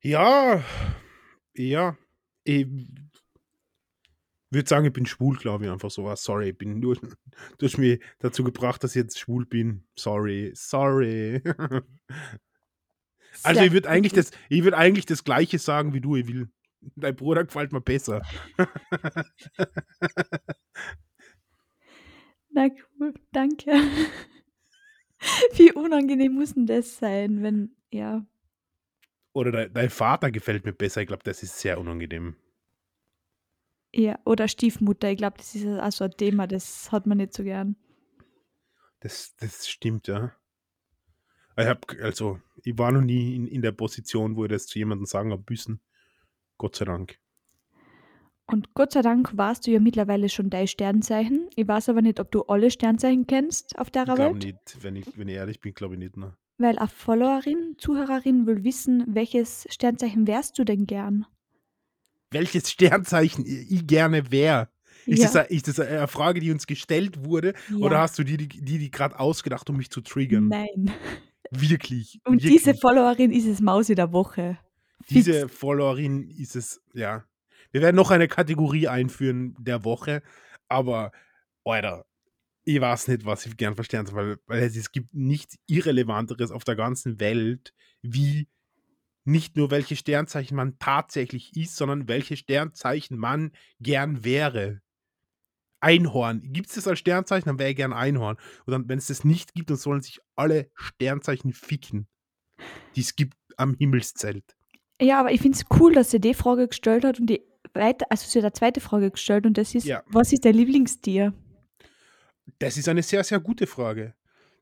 Ja, 0.00 0.64
ja. 1.54 1.96
Ich 2.44 2.66
würde 4.50 4.68
sagen, 4.68 4.86
ich 4.86 4.92
bin 4.94 5.04
schwul, 5.04 5.36
glaube 5.36 5.64
ich, 5.64 5.70
einfach 5.70 5.90
so. 5.90 6.14
Sorry, 6.14 6.50
ich 6.50 6.58
bin 6.58 6.78
nur, 6.80 6.96
du 6.96 7.66
hast 7.66 7.76
mich 7.76 8.00
dazu 8.20 8.44
gebracht, 8.44 8.82
dass 8.82 8.92
ich 8.92 9.02
jetzt 9.02 9.18
schwul 9.18 9.44
bin. 9.44 9.84
Sorry, 9.94 10.52
sorry. 10.54 11.42
Also 13.42 13.62
ich 13.62 13.72
würde 13.72 13.88
eigentlich 13.88 14.12
das, 14.12 14.30
ich 14.48 14.62
würde 14.64 14.76
eigentlich 14.76 15.06
das 15.06 15.24
Gleiche 15.24 15.58
sagen 15.58 15.92
wie 15.94 16.00
du. 16.00 16.16
Ich 16.16 16.26
will, 16.28 16.48
dein 16.96 17.16
Bruder 17.16 17.44
gefällt 17.44 17.72
mir 17.72 17.80
besser. 17.80 18.22
Na 22.50 22.68
cool, 23.00 23.14
danke. 23.32 23.72
Wie 25.54 25.72
unangenehm 25.72 26.34
muss 26.34 26.54
denn 26.54 26.66
das 26.66 26.98
sein, 26.98 27.42
wenn, 27.42 27.74
ja. 27.90 28.24
Oder 29.32 29.50
dein, 29.50 29.72
dein 29.72 29.90
Vater 29.90 30.30
gefällt 30.30 30.64
mir 30.64 30.72
besser. 30.72 31.00
Ich 31.00 31.08
glaube, 31.08 31.24
das 31.24 31.42
ist 31.42 31.58
sehr 31.58 31.80
unangenehm. 31.80 32.36
Ja, 33.92 34.18
oder 34.24 34.46
Stiefmutter. 34.48 35.10
Ich 35.10 35.18
glaube, 35.18 35.38
das 35.38 35.54
ist 35.54 35.66
auch 35.66 35.92
so 35.92 36.04
ein 36.04 36.12
Thema, 36.12 36.46
das 36.46 36.92
hat 36.92 37.06
man 37.06 37.18
nicht 37.18 37.32
so 37.32 37.42
gern. 37.42 37.76
Das, 39.00 39.34
das 39.36 39.68
stimmt, 39.68 40.06
ja. 40.08 40.32
Ich 41.56 41.66
hab, 41.66 41.86
also, 42.02 42.40
ich 42.62 42.76
war 42.78 42.90
noch 42.92 43.00
nie 43.02 43.36
in, 43.36 43.46
in 43.46 43.62
der 43.62 43.72
Position, 43.72 44.36
wo 44.36 44.44
ich 44.44 44.50
das 44.50 44.66
zu 44.66 44.78
jemandem 44.78 45.06
sagen 45.06 45.30
habe 45.32 45.44
müssen. 45.48 45.80
Gott 46.58 46.76
sei 46.76 46.84
Dank. 46.84 47.18
Und 48.46 48.74
Gott 48.74 48.92
sei 48.92 49.00
Dank 49.02 49.36
warst 49.36 49.66
du 49.66 49.70
ja 49.70 49.80
mittlerweile 49.80 50.28
schon 50.28 50.50
dein 50.50 50.66
Sternzeichen. 50.68 51.48
Ich 51.56 51.66
weiß 51.66 51.88
aber 51.88 52.02
nicht, 52.02 52.20
ob 52.20 52.30
du 52.30 52.42
alle 52.42 52.70
Sternzeichen 52.70 53.26
kennst 53.26 53.78
auf 53.78 53.90
der 53.90 54.02
Ich 54.06 54.14
glaube 54.14 54.34
Welt. 54.34 54.44
nicht, 54.44 54.82
wenn 54.82 54.96
ich, 54.96 55.06
wenn 55.16 55.28
ich 55.28 55.36
ehrlich 55.36 55.60
bin, 55.60 55.72
glaube 55.74 55.94
ich 55.94 55.98
nicht. 56.00 56.16
Ne? 56.16 56.36
Weil 56.58 56.78
eine 56.78 56.88
Followerin, 56.88 57.76
Zuhörerin 57.78 58.46
will 58.46 58.62
wissen, 58.64 59.04
welches 59.08 59.66
Sternzeichen 59.70 60.26
wärst 60.26 60.58
du 60.58 60.64
denn 60.64 60.86
gern? 60.86 61.24
Welches 62.30 62.70
Sternzeichen 62.70 63.44
ich 63.46 63.86
gerne 63.86 64.30
wäre? 64.30 64.68
Ist, 65.06 65.20
ja, 65.20 65.26
das, 65.26 65.36
eine- 65.36 65.48
ist 65.48 65.68
das 65.68 65.80
eine 65.80 66.06
Frage, 66.08 66.40
die 66.40 66.50
uns 66.50 66.66
gestellt 66.66 67.24
wurde? 67.24 67.54
ja. 67.70 67.76
Oder 67.78 67.98
hast 68.00 68.18
du 68.18 68.24
die, 68.24 68.36
die, 68.36 68.48
die 68.78 68.90
gerade 68.90 69.18
ausgedacht, 69.18 69.68
um 69.70 69.76
mich 69.78 69.90
zu 69.90 70.00
triggern? 70.02 70.48
Nein. 70.48 70.92
Wirklich. 71.50 72.20
Und 72.24 72.42
wirklich. 72.42 72.62
diese 72.62 72.74
Followerin 72.74 73.30
ist 73.32 73.46
es 73.46 73.60
Mausi 73.60 73.94
der 73.94 74.12
Woche. 74.12 74.58
Fix. 75.02 75.24
Diese 75.24 75.48
Followerin 75.48 76.30
ist 76.30 76.56
es, 76.56 76.80
ja. 76.94 77.24
Wir 77.72 77.82
werden 77.82 77.96
noch 77.96 78.10
eine 78.10 78.28
Kategorie 78.28 78.88
einführen 78.88 79.56
der 79.58 79.84
Woche, 79.84 80.22
aber, 80.68 81.10
Alter, 81.64 82.06
ich 82.64 82.80
weiß 82.80 83.08
nicht, 83.08 83.26
was 83.26 83.46
ich 83.46 83.56
gern 83.56 83.74
verstehen 83.74 84.06
soll, 84.06 84.14
weil, 84.16 84.36
weil 84.46 84.62
es, 84.62 84.76
es 84.76 84.92
gibt 84.92 85.12
nichts 85.12 85.58
Irrelevanteres 85.66 86.50
auf 86.50 86.64
der 86.64 86.76
ganzen 86.76 87.20
Welt, 87.20 87.74
wie 88.02 88.48
nicht 89.24 89.56
nur 89.56 89.70
welche 89.70 89.96
Sternzeichen 89.96 90.56
man 90.56 90.78
tatsächlich 90.78 91.56
ist, 91.56 91.76
sondern 91.76 92.08
welche 92.08 92.36
Sternzeichen 92.36 93.18
man 93.18 93.52
gern 93.80 94.24
wäre. 94.24 94.80
Einhorn. 95.84 96.40
Gibt 96.52 96.68
es 96.70 96.74
das 96.76 96.88
als 96.88 96.98
Sternzeichen, 96.98 97.46
dann 97.46 97.58
wäre 97.58 97.70
ich 97.70 97.76
gern 97.76 97.92
Einhorn. 97.92 98.36
Und 98.64 98.72
dann, 98.72 98.88
wenn 98.88 98.98
es 98.98 99.08
das 99.08 99.22
nicht 99.24 99.54
gibt, 99.54 99.68
dann 99.70 99.76
sollen 99.76 100.00
sich 100.00 100.20
alle 100.34 100.70
Sternzeichen 100.74 101.52
ficken, 101.52 102.08
die 102.96 103.00
es 103.02 103.14
gibt 103.16 103.34
am 103.56 103.74
Himmelszelt. 103.78 104.56
Ja, 105.00 105.20
aber 105.20 105.32
ich 105.32 105.40
finde 105.40 105.58
es 105.58 105.64
cool, 105.78 105.92
dass 105.92 106.10
sie 106.10 106.20
die 106.20 106.34
Frage 106.34 106.68
gestellt 106.68 107.04
hat 107.04 107.20
und 107.20 107.26
die 107.26 107.42
weiter, 107.74 108.06
also 108.08 108.26
sie 108.26 108.38
hat 108.38 108.44
eine 108.44 108.52
zweite 108.52 108.80
Frage 108.80 109.10
gestellt 109.10 109.44
und 109.46 109.58
das 109.58 109.74
ist, 109.74 109.84
Ja. 109.84 110.02
was 110.06 110.32
ist 110.32 110.44
dein 110.44 110.54
Lieblingstier? 110.54 111.32
Das 112.58 112.76
ist 112.76 112.88
eine 112.88 113.02
sehr, 113.02 113.24
sehr 113.24 113.40
gute 113.40 113.66
Frage. 113.66 114.14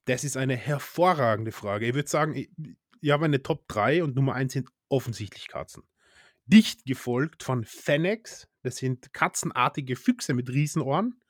Das 0.07 0.25
ist 0.25 0.37
eine 0.37 0.57
hervorragende 0.57 1.53
Frage. 1.53 1.87
Ich 1.87 1.95
würde 1.95 2.09
sagen, 2.09 2.35
ich, 2.35 2.51
ich 3.01 3.11
habe 3.11 3.25
eine 3.27 3.43
Top 3.43 3.69
3 3.69 4.03
und 4.03 4.17
Nummer 4.17 4.35
1 4.35 4.53
sind 4.53 4.69
offensichtlich 4.89 5.49
Katzen. 5.49 5.83
Dicht 6.47 6.85
gefolgt 6.85 7.43
von 7.43 7.65
Fennecs, 7.65 8.49
das 8.63 8.77
sind 8.77 9.13
katzenartige 9.13 9.97
Füchse 9.97 10.35
mit 10.35 10.51
Riesenohren. 10.51 11.21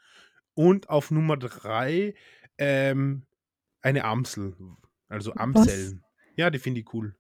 Und 0.55 0.91
auf 0.91 1.11
Nummer 1.11 1.37
3 1.37 2.15
ähm, 2.59 3.27
eine 3.81 4.05
Amsel, 4.05 4.55
also 5.09 5.35
Amseln. 5.35 6.05
Ja, 6.37 6.51
die 6.51 6.59
finde 6.59 6.81
ich 6.81 6.93
cool. 6.93 7.17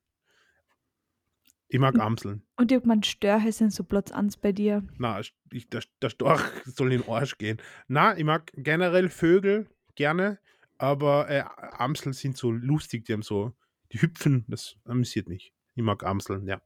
Ich 1.68 1.78
mag 1.78 1.98
Amseln. 1.98 2.42
Und 2.56 2.70
ich 2.70 2.82
gemeint, 2.82 3.06
Störche 3.06 3.50
sind 3.50 3.72
so 3.72 3.82
Platz 3.82 4.12
1 4.12 4.36
bei 4.36 4.52
dir. 4.52 4.86
Na, 4.98 5.20
ich, 5.20 5.68
der, 5.70 5.82
der 6.02 6.10
Storch 6.10 6.42
soll 6.66 6.92
in 6.92 7.00
den 7.00 7.08
Arsch 7.08 7.38
gehen. 7.38 7.56
Na, 7.88 8.16
ich 8.16 8.24
mag 8.24 8.52
generell 8.54 9.08
Vögel 9.08 9.66
gerne, 9.94 10.38
aber 10.76 11.30
äh, 11.30 11.44
Amseln 11.78 12.12
sind 12.12 12.36
so 12.36 12.50
lustig, 12.50 13.06
die 13.06 13.14
haben 13.14 13.22
so, 13.22 13.54
die 13.90 14.02
hüpfen, 14.02 14.44
das 14.48 14.76
amüsiert 14.84 15.28
mich. 15.28 15.54
Ich 15.74 15.82
mag 15.82 16.04
Amseln, 16.04 16.46
ja. 16.46 16.60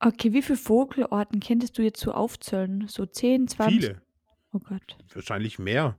Okay, 0.00 0.32
wie 0.32 0.42
viele 0.42 0.58
Vogelarten 0.58 1.40
könntest 1.40 1.76
du 1.78 1.82
jetzt 1.82 2.00
so 2.00 2.12
aufzählen? 2.12 2.86
So 2.88 3.04
10, 3.06 3.48
20? 3.48 3.80
Viele, 3.80 4.02
Oh 4.52 4.60
Gott. 4.60 4.96
wahrscheinlich 5.12 5.58
mehr. 5.58 5.98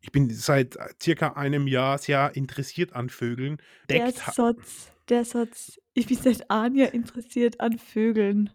Ich 0.00 0.12
bin 0.12 0.30
seit 0.30 0.76
circa 1.02 1.32
einem 1.32 1.66
Jahr 1.66 1.98
sehr 1.98 2.36
interessiert 2.36 2.92
an 2.94 3.08
Vögeln. 3.08 3.56
Der 3.88 4.04
Deckt, 4.06 4.18
Satz, 4.18 4.92
der 5.08 5.24
Satz, 5.24 5.80
ich 5.94 6.06
bin 6.06 6.16
seit 6.16 6.48
einem 6.50 6.76
Jahr 6.76 6.94
interessiert 6.94 7.60
an 7.60 7.78
Vögeln. 7.78 8.50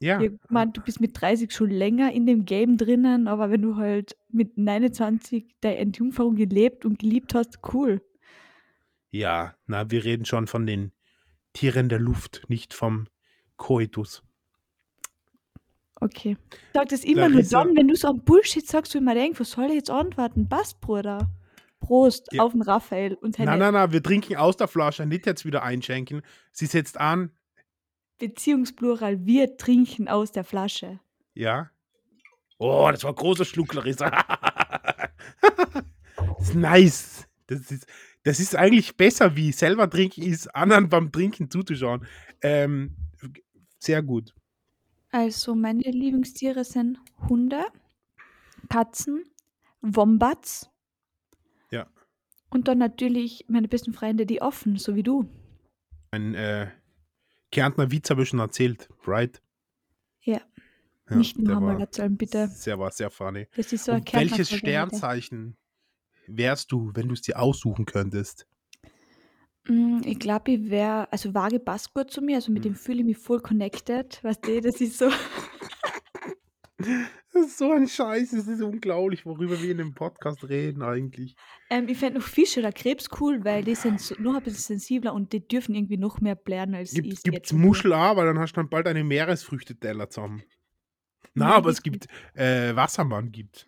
ja, 0.00 0.20
Ich 0.20 0.30
meine, 0.48 0.70
du 0.72 0.80
bist 0.80 1.00
mit 1.00 1.20
30 1.20 1.52
schon 1.52 1.70
länger 1.70 2.12
in 2.12 2.26
dem 2.26 2.44
Game 2.46 2.76
drinnen, 2.78 3.28
aber 3.28 3.50
wenn 3.50 3.60
du 3.62 3.76
halt 3.76 4.16
mit 4.28 4.56
29 4.56 5.56
deine 5.60 5.76
Entjungferung 5.78 6.36
gelebt 6.36 6.84
und 6.86 6.98
geliebt 6.98 7.34
hast, 7.34 7.58
cool. 7.74 8.00
ja, 9.10 9.54
na, 9.66 9.90
wir 9.90 10.04
reden 10.04 10.24
schon 10.24 10.46
von 10.46 10.66
den 10.66 10.92
Tieren 11.58 11.88
der 11.88 11.98
Luft, 11.98 12.42
nicht 12.48 12.72
vom 12.72 13.08
Koitus. 13.56 14.22
Okay. 16.00 16.36
Sag 16.72 16.88
das 16.90 17.02
immer 17.02 17.28
nur 17.28 17.40
Larissa- 17.40 17.64
dann, 17.64 17.76
wenn 17.76 17.88
du 17.88 17.96
so 17.96 18.08
ein 18.08 18.22
Bullshit 18.24 18.64
sagst, 18.64 18.94
wo 18.94 18.98
ich 18.98 19.04
mir 19.04 19.14
denke, 19.14 19.40
was 19.40 19.50
soll 19.50 19.66
ich 19.66 19.74
jetzt 19.74 19.90
antworten? 19.90 20.48
Passt, 20.48 20.80
Bruder. 20.80 21.28
Prost 21.80 22.28
Ja. 22.32 22.44
auf 22.44 22.52
den 22.52 22.62
Raphael 22.62 23.14
und 23.14 23.34
seine 23.34 23.50
Nein, 23.50 23.58
nein, 23.58 23.72
nein, 23.74 23.90
wir 23.92 24.00
trinken 24.02 24.36
aus 24.36 24.56
der 24.56 24.68
Flasche, 24.68 25.04
nicht 25.06 25.26
jetzt 25.26 25.44
wieder 25.44 25.64
einschenken. 25.64 26.22
Sie 26.52 26.66
setzt 26.66 26.98
an, 26.98 27.32
Beziehungsplural. 28.18 29.24
Wir 29.26 29.56
trinken 29.56 30.08
aus 30.08 30.30
der 30.32 30.42
Flasche. 30.44 30.98
Ja. 31.34 31.70
Oh, 32.58 32.88
das 32.90 33.02
war 33.04 33.10
ein 33.12 33.16
großer 33.16 33.44
Schluck, 33.44 33.74
Larissa. 33.74 34.10
das 35.40 36.48
ist 36.48 36.54
nice. 36.56 37.28
Das 37.46 37.70
ist, 37.70 37.86
das 38.28 38.40
ist 38.40 38.54
eigentlich 38.54 38.94
besser, 38.94 39.36
wie 39.36 39.52
selber 39.52 39.88
trinken 39.88 40.20
ist, 40.20 40.54
anderen 40.54 40.90
beim 40.90 41.10
Trinken 41.10 41.50
zuzuschauen. 41.50 42.06
Ähm, 42.42 42.94
sehr 43.78 44.02
gut. 44.02 44.34
Also, 45.10 45.54
meine 45.54 45.80
Lieblingstiere 45.80 46.62
sind 46.62 46.98
Hunde, 47.26 47.64
Katzen, 48.68 49.24
Wombats. 49.80 50.68
Ja. 51.70 51.86
Und 52.50 52.68
dann 52.68 52.76
natürlich 52.76 53.46
meine 53.48 53.66
besten 53.66 53.94
Freunde, 53.94 54.26
die 54.26 54.42
offen, 54.42 54.76
so 54.76 54.94
wie 54.94 55.02
du. 55.02 55.26
Ein 56.10 56.34
äh, 56.34 56.70
Kärntner 57.50 57.90
Witz 57.90 58.10
habe 58.10 58.24
ich 58.24 58.28
schon 58.28 58.40
erzählt, 58.40 58.90
right? 59.06 59.40
Ja. 60.20 60.42
Ja, 61.08 61.16
Nicht 61.16 61.38
war 61.38 61.80
erzählen, 61.80 62.14
bitte. 62.14 62.48
Sehr, 62.48 62.78
war 62.78 62.90
sehr 62.90 63.08
funny. 63.08 63.46
Das 63.56 63.72
ist 63.72 63.86
so 63.86 63.92
ein 63.92 64.00
Und 64.00 64.12
welches 64.12 64.50
Sternzeichen 64.50 65.56
wärst 66.28 66.72
du, 66.72 66.90
wenn 66.94 67.08
du 67.08 67.14
es 67.14 67.22
dir 67.22 67.38
aussuchen 67.38 67.84
könntest? 67.86 68.46
Mm, 69.66 70.00
Ich 70.04 70.18
glaube, 70.18 70.52
ich 70.52 70.70
wäre, 70.70 71.10
also 71.12 71.34
Waage 71.34 71.60
passt 71.60 71.92
gut 71.94 72.10
zu 72.10 72.20
mir, 72.22 72.36
also 72.36 72.52
mit 72.52 72.64
dem 72.64 72.74
fühle 72.74 73.00
ich 73.00 73.06
mich 73.06 73.18
voll 73.18 73.40
connected. 73.40 74.22
Weißt 74.22 74.46
du, 74.46 74.60
das 74.60 74.80
ist 74.80 74.98
so. 74.98 75.10
Das 77.32 77.44
ist 77.46 77.58
so 77.58 77.72
ein 77.72 77.88
Scheiß, 77.88 78.32
es 78.32 78.46
ist 78.46 78.62
unglaublich, 78.62 79.26
worüber 79.26 79.60
wir 79.60 79.70
in 79.72 79.78
dem 79.78 79.94
Podcast 79.94 80.48
reden 80.48 80.82
eigentlich. 80.82 81.34
Ähm, 81.70 81.88
ich 81.88 81.98
fände 81.98 82.20
noch 82.20 82.26
Fische 82.26 82.60
oder 82.60 82.72
Krebs 82.72 83.08
cool, 83.20 83.44
weil 83.44 83.64
die 83.64 83.74
sind 83.74 84.18
noch 84.20 84.36
ein 84.36 84.42
bisschen 84.42 84.78
sensibler 84.78 85.12
und 85.12 85.32
die 85.32 85.46
dürfen 85.46 85.74
irgendwie 85.74 85.96
noch 85.98 86.20
mehr 86.20 86.36
blären 86.36 86.74
als 86.74 86.92
Gibt, 86.92 87.12
ich. 87.12 87.22
gibt's 87.22 87.52
Muschel 87.52 87.92
auch, 87.92 88.16
weil 88.16 88.26
dann 88.26 88.38
hast 88.38 88.52
du 88.52 88.60
dann 88.60 88.70
bald 88.70 88.86
eine 88.86 89.02
Meeresfrüchteteller 89.04 90.08
zusammen. 90.08 90.42
Na, 91.34 91.46
Nein, 91.48 91.54
aber 91.56 91.70
es 91.70 91.82
gibt 91.82 92.06
äh, 92.34 92.74
Wassermann 92.74 93.30
gibt. 93.32 93.66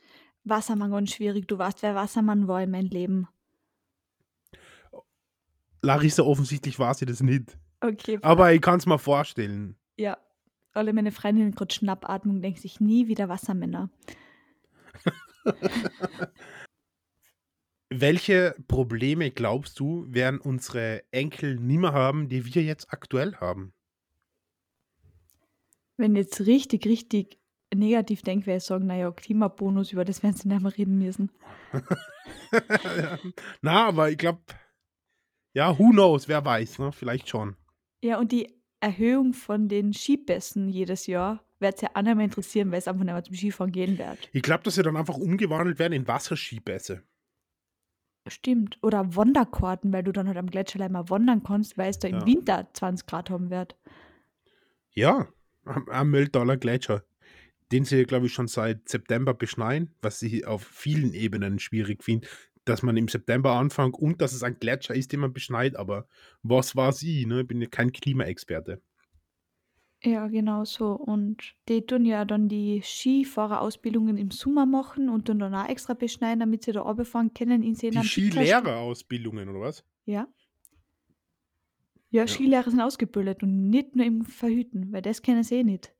Wassermann 0.50 0.90
ganz 0.90 1.14
schwierig. 1.14 1.48
Du 1.48 1.56
weißt, 1.56 1.82
wer 1.82 1.94
Wassermann 1.94 2.48
war 2.48 2.62
in 2.62 2.70
meinem 2.70 2.90
Leben. 2.90 3.28
Larissa 5.82 6.22
offensichtlich 6.24 6.78
war 6.78 6.92
sie 6.94 7.06
das 7.06 7.22
nicht. 7.22 7.56
Okay. 7.80 8.18
Aber 8.22 8.52
ich 8.52 8.60
kann 8.60 8.78
es 8.78 8.84
mir 8.86 8.98
vorstellen. 8.98 9.76
Ja. 9.96 10.18
Alle 10.72 10.92
meine 10.92 11.10
Freundinnen 11.10 11.52
gerade 11.52 11.74
Schnappatmung, 11.74 12.42
denken 12.42 12.60
sich 12.60 12.78
nie 12.80 13.08
wieder 13.08 13.28
Wassermänner. 13.28 13.90
Welche 17.92 18.54
Probleme 18.68 19.32
glaubst 19.32 19.80
du, 19.80 20.06
werden 20.08 20.40
unsere 20.40 21.02
Enkel 21.10 21.56
nimmer 21.56 21.92
haben, 21.92 22.28
die 22.28 22.54
wir 22.54 22.62
jetzt 22.62 22.92
aktuell 22.92 23.34
haben? 23.36 23.72
Wenn 25.96 26.14
jetzt 26.14 26.42
richtig, 26.42 26.86
richtig 26.86 27.39
negativ 27.74 28.22
denke, 28.22 28.46
wäre 28.46 28.58
ich 28.58 28.64
sagen, 28.64 28.86
naja, 28.86 29.10
Klimabonus, 29.10 29.92
über 29.92 30.04
das 30.04 30.22
werden 30.22 30.36
sie 30.36 30.48
nicht 30.48 30.62
mehr 30.62 30.76
reden 30.76 30.98
müssen. 30.98 31.30
Na, 33.62 33.86
aber 33.86 34.10
ich 34.10 34.18
glaube, 34.18 34.40
ja, 35.52 35.78
who 35.78 35.90
knows, 35.90 36.28
wer 36.28 36.44
weiß, 36.44 36.78
ne? 36.78 36.92
vielleicht 36.92 37.28
schon. 37.28 37.56
Ja, 38.02 38.18
und 38.18 38.32
die 38.32 38.54
Erhöhung 38.80 39.32
von 39.34 39.68
den 39.68 39.92
Skipässen 39.92 40.68
jedes 40.68 41.06
Jahr 41.06 41.44
wird 41.58 41.74
es 41.76 41.80
ja 41.82 41.90
auch 41.94 42.02
nicht 42.02 42.16
mehr 42.16 42.24
interessieren, 42.24 42.70
weil 42.70 42.78
es 42.78 42.88
einfach 42.88 43.04
nicht 43.04 43.12
mehr 43.12 43.22
zum 43.22 43.34
Skifahren 43.34 43.72
gehen 43.72 43.98
wird. 43.98 44.30
Ich 44.32 44.42
glaube, 44.42 44.64
dass 44.64 44.76
sie 44.76 44.82
dann 44.82 44.96
einfach 44.96 45.16
umgewandelt 45.16 45.78
werden 45.78 45.92
in 45.92 46.08
Wasserskipässe. 46.08 47.02
Stimmt. 48.26 48.78
Oder 48.82 49.16
Wanderkarten, 49.16 49.92
weil 49.92 50.02
du 50.02 50.12
dann 50.12 50.28
halt 50.28 50.36
am 50.36 50.46
Gletscher 50.46 50.88
mal 50.88 51.08
wandern 51.08 51.42
kannst, 51.42 51.76
weil 51.76 51.90
es 51.90 51.98
da 51.98 52.08
im 52.08 52.20
Ja. 52.20 52.26
Winter 52.26 52.68
20 52.72 53.06
Grad 53.06 53.30
haben 53.30 53.50
wird. 53.50 53.76
Ja, 54.92 55.28
am, 55.64 55.88
am 55.88 56.10
Mölltaler 56.10 56.56
Gletscher. 56.56 57.04
Den 57.72 57.84
sie, 57.84 58.04
glaube 58.04 58.26
ich, 58.26 58.32
schon 58.32 58.48
seit 58.48 58.88
September 58.88 59.34
beschneien, 59.34 59.94
was 60.02 60.20
ich 60.22 60.46
auf 60.46 60.64
vielen 60.64 61.12
Ebenen 61.14 61.58
schwierig 61.58 62.02
finde, 62.02 62.26
dass 62.64 62.82
man 62.82 62.96
im 62.96 63.08
September 63.08 63.52
anfängt 63.52 63.94
und 63.94 64.20
dass 64.20 64.32
es 64.32 64.42
ein 64.42 64.58
Gletscher 64.58 64.94
ist, 64.94 65.12
den 65.12 65.20
man 65.20 65.32
beschneit, 65.32 65.76
aber 65.76 66.06
was 66.42 66.76
war 66.76 66.92
sie? 66.92 67.26
Ne? 67.26 67.42
Ich 67.42 67.46
bin 67.46 67.60
ja 67.60 67.68
kein 67.68 67.92
Klimaexperte. 67.92 68.82
Ja, 70.02 70.28
genau 70.28 70.64
so. 70.64 70.92
Und 70.92 71.54
die 71.68 71.84
tun 71.84 72.06
ja 72.06 72.24
dann 72.24 72.48
die 72.48 72.80
Skifahrerausbildungen 72.82 74.16
im 74.16 74.30
Sommer 74.30 74.64
machen 74.64 75.10
und 75.10 75.28
dann 75.28 75.54
auch 75.54 75.68
extra 75.68 75.92
beschneiden, 75.92 76.40
damit 76.40 76.64
sie 76.64 76.72
da 76.72 76.80
runterfahren 76.80 77.34
können 77.34 77.62
in 77.62 77.74
Die. 77.74 78.02
Skilehrerausbildungen, 78.02 79.48
oder 79.50 79.60
was? 79.60 79.84
Ja. 80.06 80.26
Ja, 82.10 82.22
Ja. 82.22 82.26
Skilehrer 82.26 82.70
sind 82.70 82.80
ausgebildet 82.80 83.42
und 83.42 83.68
nicht 83.68 83.94
nur 83.94 84.06
im 84.06 84.24
Verhüten, 84.24 84.90
weil 84.90 85.02
das 85.02 85.22
kennen 85.22 85.44
sie 85.44 85.56
eh 85.56 85.64
nicht. 85.64 85.92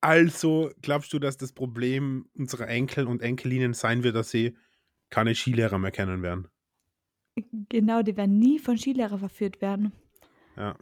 Also 0.00 0.70
glaubst 0.82 1.12
du, 1.14 1.18
dass 1.18 1.38
das 1.38 1.54
Problem 1.54 2.28
unserer 2.34 2.68
Enkel 2.68 3.06
und 3.06 3.22
Enkelinnen 3.22 3.72
sein 3.72 4.02
wird, 4.02 4.14
dass 4.16 4.30
sie 4.30 4.54
keine 5.08 5.34
Skilehrer 5.34 5.78
mehr 5.78 5.92
kennen 5.92 6.22
werden? 6.22 6.48
Genau, 7.70 8.02
die 8.02 8.16
werden 8.16 8.38
nie 8.38 8.58
von 8.58 8.76
Skilehrer 8.76 9.18
verführt 9.18 9.62
werden. 9.62 9.92
Ja. 10.56 10.76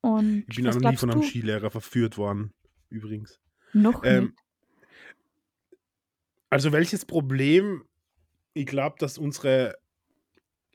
Und 0.00 0.44
Ich 0.48 0.56
bin 0.56 0.66
auch 0.68 0.74
noch 0.74 0.90
nie 0.90 0.96
von 0.96 1.10
einem 1.10 1.20
du? 1.20 1.26
Skilehrer 1.26 1.70
verführt 1.70 2.16
worden, 2.16 2.54
übrigens. 2.88 3.38
Noch 3.74 4.02
Ähm, 4.04 4.24
nicht. 4.24 4.38
Also 6.50 6.72
welches 6.72 7.04
Problem 7.04 7.84
ich 8.54 8.66
glaube, 8.66 8.96
dass 8.98 9.18
unsere 9.18 9.76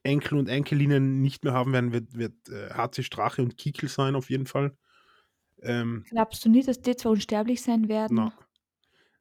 Enkel 0.03 0.37
und 0.37 0.47
Enkelinnen 0.47 1.21
nicht 1.21 1.43
mehr 1.43 1.53
haben 1.53 1.73
werden, 1.73 1.91
wird, 1.91 2.15
wird 2.17 2.49
äh, 2.49 2.69
HC 2.69 3.03
Strache 3.03 3.41
und 3.41 3.57
Kickel 3.57 3.89
sein, 3.89 4.15
auf 4.15 4.29
jeden 4.29 4.45
Fall. 4.45 4.77
Ähm, 5.63 6.05
Glaubst 6.09 6.45
du 6.45 6.49
nicht, 6.49 6.67
dass 6.67 6.81
die 6.81 6.95
zwar 6.95 7.11
unsterblich 7.13 7.61
sein 7.61 7.87
werden? 7.87 8.31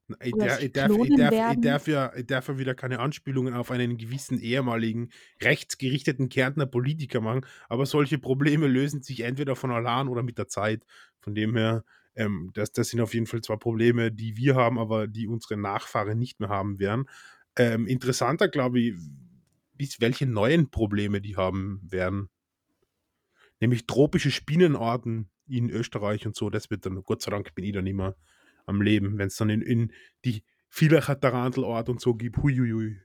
na, 0.09 0.17
Ich, 0.23 0.33
der, 0.33 0.61
ich, 0.63 0.73
darf, 0.73 0.91
ich, 0.97 1.15
darf, 1.15 1.33
ich, 1.33 1.61
darf 1.61 1.87
ja, 1.87 2.13
ich 2.17 2.27
darf 2.27 2.49
ja 2.49 2.59
wieder 2.59 2.75
keine 2.75 2.99
Anspielungen 3.01 3.55
auf 3.55 3.71
einen 3.71 3.97
gewissen 3.97 4.39
ehemaligen 4.39 5.11
rechtsgerichteten 5.41 6.29
Kärntner 6.29 6.67
Politiker 6.67 7.21
machen, 7.21 7.47
aber 7.69 7.87
solche 7.87 8.19
Probleme 8.19 8.67
lösen 8.67 9.03
sich 9.03 9.21
entweder 9.21 9.57
von 9.57 9.71
allein 9.71 10.09
oder 10.09 10.23
mit 10.23 10.39
der 10.39 10.49
Zeit. 10.49 10.85
Von 11.21 11.35
dem 11.35 11.57
her, 11.57 11.85
ähm, 12.15 12.51
das, 12.55 12.73
das 12.73 12.89
sind 12.89 13.01
auf 13.01 13.15
jeden 13.15 13.27
Fall 13.27 13.43
zwar 13.43 13.59
Probleme, 13.59 14.13
die 14.13 14.37
wir 14.37 14.57
haben, 14.57 14.79
aber 14.79 15.07
die 15.07 15.29
unsere 15.29 15.57
Nachfahren 15.57 16.19
nicht 16.19 16.41
mehr 16.41 16.49
haben 16.49 16.79
werden. 16.79 17.07
Ähm, 17.57 17.87
interessanter, 17.87 18.49
glaube 18.49 18.81
ich, 18.81 18.95
ist, 19.79 20.01
welche 20.01 20.27
neuen 20.27 20.71
Probleme 20.71 21.21
die 21.21 21.37
haben 21.37 21.81
werden. 21.83 22.29
Nämlich 23.63 23.87
tropische 23.87 24.33
Spinnenarten 24.33 25.31
in 25.47 25.71
Österreich 25.71 26.27
und 26.27 26.35
so. 26.35 26.51
Das 26.51 26.69
wird 26.69 26.85
dann, 26.85 27.01
Gott 27.05 27.23
sei 27.23 27.31
Dank, 27.31 27.55
bin 27.55 27.65
ich 27.65 27.73
dann 27.73 27.87
immer 27.87 28.17
am 28.67 28.83
Leben, 28.83 29.19
wenn 29.19 29.29
es 29.29 29.37
dann 29.37 29.51
in, 29.51 29.63
in 29.63 29.93
die 30.25 30.43
Villacher 30.69 31.21
Tarantelort 31.21 31.89
und 31.89 32.01
so 32.01 32.15
gibt. 32.15 32.39
Huiuiui. 32.39 32.99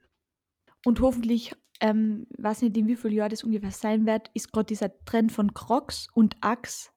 Und 0.84 1.00
hoffentlich, 1.00 1.54
ähm, 1.80 2.26
weiß 2.40 2.64
nicht, 2.64 2.76
in 2.76 2.88
wie 2.88 2.96
viel 2.96 3.14
Jahr 3.14 3.30
das 3.30 3.44
ungefähr 3.44 3.70
sein 3.70 4.08
wird, 4.08 4.32
ist 4.34 4.52
gerade 4.52 4.66
dieser 4.66 4.98
Trend 5.06 5.32
von 5.32 5.54
Crocs 5.54 6.08
und 6.16 6.36
Axe 6.42 6.90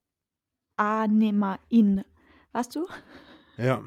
mehr 0.78 1.60
in. 1.68 2.02
Weißt 2.52 2.74
du? 2.74 2.86
Ja. 3.58 3.84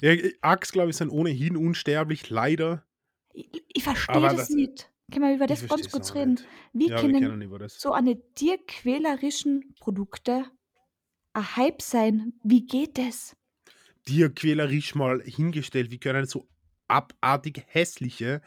ja 0.00 0.14
Axt, 0.40 0.72
glaube 0.72 0.88
ich, 0.88 0.96
sind 0.96 1.10
ohnehin 1.10 1.58
unsterblich, 1.58 2.30
leider. 2.30 2.86
Ich, 3.34 3.50
ich 3.68 3.84
verstehe 3.84 4.22
das, 4.22 4.36
das- 4.36 4.48
nicht. 4.48 4.90
Können 5.12 5.26
wir 5.28 5.34
über 5.36 5.46
Ich 5.46 5.60
das 5.60 5.68
ganz 5.68 5.90
kurz 5.90 6.10
auch 6.10 6.14
reden? 6.16 6.34
nicht. 6.34 6.46
Wie 6.72 6.88
Ja, 6.88 7.02
wir 7.02 7.12
können 7.20 7.42
über 7.42 7.58
das. 7.58 7.80
so 7.80 7.92
eine 7.92 8.18
tierquälerischen 8.34 9.74
Produkte 9.80 10.44
ein 11.32 11.56
Hype 11.56 11.82
sein? 11.82 12.34
Wie 12.42 12.66
geht 12.66 12.98
das? 12.98 13.36
dir 14.08 14.30
quälerisch 14.34 14.94
mal 14.94 15.20
hingestellt, 15.22 15.90
wie 15.90 15.98
können 15.98 16.26
so 16.26 16.48
abartig 16.88 17.64
hässliche, 17.66 18.40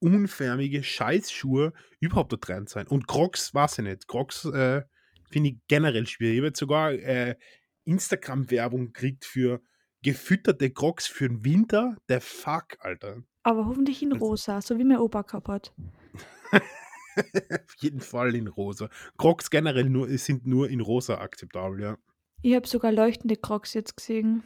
unförmige 0.00 0.82
Scheißschuhe 0.82 1.72
überhaupt 2.00 2.32
da 2.32 2.36
drin 2.36 2.66
sein? 2.66 2.86
Und 2.86 3.08
Crocs, 3.08 3.54
weiß 3.54 3.78
ich 3.78 3.84
nicht. 3.84 4.06
Crocs 4.06 4.44
äh, 4.46 4.82
finde 5.30 5.50
ich 5.50 5.56
generell 5.68 6.06
schwierig. 6.06 6.34
Ich 6.34 6.40
habe 6.40 6.46
jetzt 6.48 6.58
sogar 6.58 6.92
äh, 6.92 7.36
Instagram-Werbung 7.84 8.92
gekriegt 8.92 9.24
für 9.24 9.62
gefütterte 10.02 10.70
Crocs 10.70 11.06
für 11.06 11.28
den 11.28 11.44
Winter. 11.44 11.96
Der 12.08 12.20
Fuck, 12.20 12.76
Alter. 12.80 13.22
Aber 13.42 13.64
hoffentlich 13.66 14.02
in 14.02 14.12
rosa, 14.12 14.60
so 14.60 14.78
wie 14.78 14.84
mein 14.84 14.98
Opa 14.98 15.22
gehabt 15.22 15.48
hat. 15.48 15.72
Auf 16.52 17.74
jeden 17.78 18.00
Fall 18.00 18.34
in 18.34 18.46
rosa. 18.46 18.88
Crocs 19.16 19.50
generell 19.50 19.88
nur, 19.88 20.08
sind 20.18 20.46
nur 20.46 20.68
in 20.68 20.80
rosa 20.80 21.18
akzeptabel, 21.18 21.80
ja. 21.80 21.98
Ich 22.42 22.54
habe 22.54 22.66
sogar 22.68 22.92
leuchtende 22.92 23.36
Crocs 23.36 23.74
jetzt 23.74 23.96
gesehen. 23.96 24.44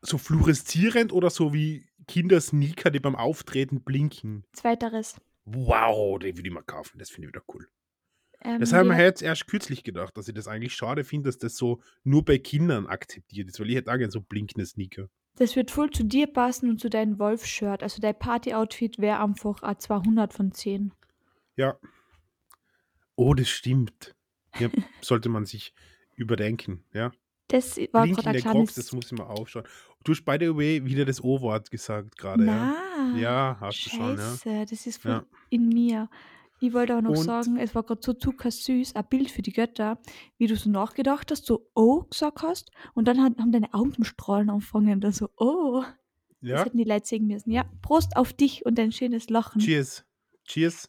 So 0.00 0.18
fluoreszierend 0.18 1.12
oder 1.12 1.30
so 1.30 1.52
wie 1.52 1.86
Kindersneaker, 2.08 2.90
die 2.90 3.00
beim 3.00 3.14
Auftreten 3.14 3.82
blinken. 3.82 4.44
Zweiteres. 4.52 5.16
Wow, 5.44 6.18
den 6.18 6.36
würde 6.36 6.48
ich 6.48 6.54
mal 6.54 6.62
kaufen. 6.62 6.98
Das 6.98 7.10
finde 7.10 7.28
ich 7.28 7.34
wieder 7.34 7.44
cool. 7.52 7.68
Ähm, 8.40 8.60
Das 8.60 8.72
habe 8.72 8.84
ich 8.86 8.90
ja, 8.90 8.96
mir 8.96 9.04
jetzt 9.04 9.22
erst 9.22 9.46
kürzlich 9.46 9.84
gedacht, 9.84 10.16
dass 10.16 10.28
ich 10.28 10.34
das 10.34 10.48
eigentlich 10.48 10.74
schade 10.74 11.04
finde, 11.04 11.28
dass 11.28 11.38
das 11.38 11.56
so 11.56 11.80
nur 12.02 12.24
bei 12.24 12.38
Kindern 12.38 12.86
akzeptiert 12.86 13.48
ist, 13.48 13.60
weil 13.60 13.70
ich 13.70 13.76
hätte 13.76 13.92
auch 13.92 13.98
gerne 13.98 14.10
so 14.10 14.20
blinkende 14.20 14.66
Sneaker. 14.66 15.08
Das 15.36 15.56
wird 15.56 15.70
voll 15.70 15.90
zu 15.90 16.04
dir 16.04 16.26
passen 16.26 16.68
und 16.70 16.78
zu 16.80 16.88
deinem 16.90 17.18
Wolf-Shirt. 17.18 17.82
Also 17.82 18.00
dein 18.00 18.18
Party-Outfit 18.18 18.98
wäre 18.98 19.20
einfach 19.20 19.62
ein 19.62 19.78
200 19.78 20.32
von 20.32 20.52
10. 20.52 20.92
Ja. 21.56 21.76
Oh, 23.16 23.34
das 23.34 23.48
stimmt. 23.48 24.14
Ja, 24.58 24.68
sollte 25.00 25.28
man 25.28 25.46
sich 25.46 25.72
überdenken, 26.16 26.84
ja. 26.92 27.12
Das 27.48 27.76
war 27.92 28.06
gerade 28.06 28.06
ein 28.06 28.14
Blinkende 28.14 28.40
Crocs, 28.40 28.42
kleines... 28.52 28.74
das 28.74 28.92
muss 28.92 29.06
ich 29.12 29.18
mal 29.18 29.24
aufschauen. 29.24 29.64
Du 30.04 30.12
hast, 30.12 30.24
by 30.24 30.36
the 30.40 30.54
way, 30.56 30.84
wieder 30.84 31.04
das 31.04 31.22
O-Wort 31.22 31.70
gesagt 31.70 32.16
gerade, 32.16 32.46
ja. 32.46 32.74
Ja, 33.16 33.56
hast 33.60 33.84
du 33.86 33.90
schon, 33.90 34.16
ja. 34.16 34.36
Scheiße, 34.36 34.66
das 34.70 34.86
ist 34.86 35.02
voll 35.02 35.10
Ja. 35.12 35.24
in 35.50 35.68
mir. 35.68 36.08
Ich 36.62 36.72
wollte 36.72 36.96
auch 36.96 37.02
noch 37.02 37.10
Und- 37.10 37.24
sagen, 37.24 37.56
es 37.56 37.74
war 37.74 37.82
gerade 37.82 38.00
so 38.04 38.12
zuckersüß, 38.12 38.94
ein 38.94 39.04
Bild 39.08 39.32
für 39.32 39.42
die 39.42 39.52
Götter, 39.52 39.98
wie 40.38 40.46
du 40.46 40.54
so 40.56 40.70
nachgedacht 40.70 41.32
hast, 41.32 41.44
so 41.44 41.68
oh 41.74 42.04
gesagt 42.04 42.42
hast 42.42 42.70
und 42.94 43.08
dann 43.08 43.20
haben 43.20 43.50
deine 43.50 43.74
Augen 43.74 43.92
zum 43.92 44.04
Strahlen 44.04 44.48
angefangen. 44.48 45.00
Dann 45.00 45.10
so 45.10 45.28
oh, 45.36 45.82
das 46.40 46.50
Ja, 46.50 46.64
hätten 46.64 46.78
die 46.78 46.84
Leute 46.84 47.04
sehen 47.06 47.26
müssen. 47.26 47.50
Ja, 47.50 47.64
Prost 47.82 48.16
auf 48.16 48.32
dich 48.32 48.64
und 48.64 48.76
dein 48.78 48.92
schönes 48.92 49.28
Lachen. 49.28 49.60
cheers. 49.60 50.04
Cheers. 50.44 50.88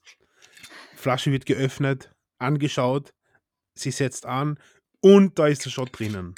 Flasche 0.95 1.31
wird 1.31 1.47
geöffnet, 1.47 2.13
angeschaut, 2.38 3.12
sie 3.73 3.89
setzt 3.89 4.27
an 4.27 4.59
und 5.01 5.39
da 5.39 5.47
ist 5.47 5.65
der 5.65 5.71
Shot 5.71 5.97
drinnen. 5.97 6.36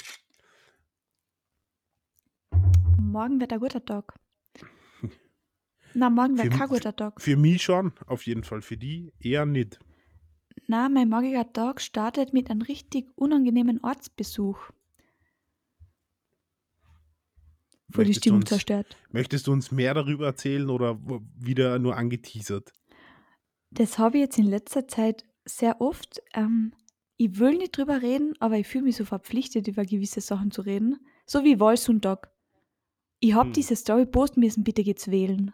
Morgen 2.98 3.38
wird 3.38 3.52
ein 3.52 3.60
guter 3.60 3.84
Tag. 3.84 4.14
Na, 5.98 6.10
morgen 6.10 6.36
Für 6.36 6.50
kein 6.50 6.68
guter 6.68 6.94
Tag. 6.94 7.22
Für 7.22 7.36
mich 7.38 7.62
schon, 7.62 7.92
auf 8.06 8.26
jeden 8.26 8.44
Fall. 8.44 8.60
Für 8.60 8.76
die 8.76 9.14
eher 9.18 9.46
nicht. 9.46 9.78
Na, 10.66 10.90
mein 10.90 11.08
morgiger 11.08 11.50
Tag 11.54 11.80
startet 11.80 12.34
mit 12.34 12.50
einem 12.50 12.60
richtig 12.60 13.06
unangenehmen 13.16 13.80
Ortsbesuch. 13.82 14.58
Wo 17.88 18.02
die 18.02 18.12
Stimmung 18.14 18.40
uns- 18.40 18.50
zerstört. 18.50 18.94
Möchtest 19.10 19.46
du 19.46 19.52
uns 19.52 19.70
mehr 19.72 19.94
darüber 19.94 20.26
erzählen 20.26 20.68
oder 20.68 20.98
wieder 21.38 21.78
nur 21.78 21.96
angeteasert? 21.96 22.72
Das 23.70 23.98
habe 23.98 24.18
ich 24.18 24.22
jetzt 24.24 24.38
in 24.38 24.46
letzter 24.46 24.86
Zeit 24.88 25.24
sehr 25.46 25.80
oft. 25.80 26.20
Ähm, 26.34 26.72
ich 27.16 27.38
will 27.38 27.56
nicht 27.56 27.76
drüber 27.76 28.02
reden, 28.02 28.34
aber 28.38 28.58
ich 28.58 28.66
fühle 28.66 28.84
mich 28.84 28.96
so 28.96 29.06
verpflichtet, 29.06 29.66
über 29.68 29.84
gewisse 29.86 30.20
Sachen 30.20 30.50
zu 30.50 30.60
reden. 30.60 30.98
So 31.24 31.42
wie 31.42 31.58
Wahlsonntag. 31.58 32.30
Ich 33.20 33.32
habe 33.32 33.46
Hm. 33.46 33.52
diese 33.54 33.76
Story 33.76 34.04
posten 34.04 34.40
müssen, 34.40 34.62
bitte 34.62 34.82
geht's 34.82 35.10
wählen. 35.10 35.52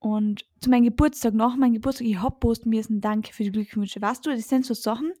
Und 0.00 0.46
zu 0.60 0.70
meinem 0.70 0.84
Geburtstag, 0.84 1.34
nach 1.34 1.56
meinem 1.56 1.74
Geburtstag, 1.74 2.06
ich 2.06 2.20
habe 2.20 2.36
posten 2.40 2.70
müssen, 2.70 3.02
danke 3.02 3.34
für 3.34 3.44
die 3.44 3.52
Glückwünsche. 3.52 4.00
Weißt 4.00 4.24
du, 4.24 4.30
das 4.30 4.48
sind 4.48 4.64
so 4.64 4.72
Sachen, 4.72 5.12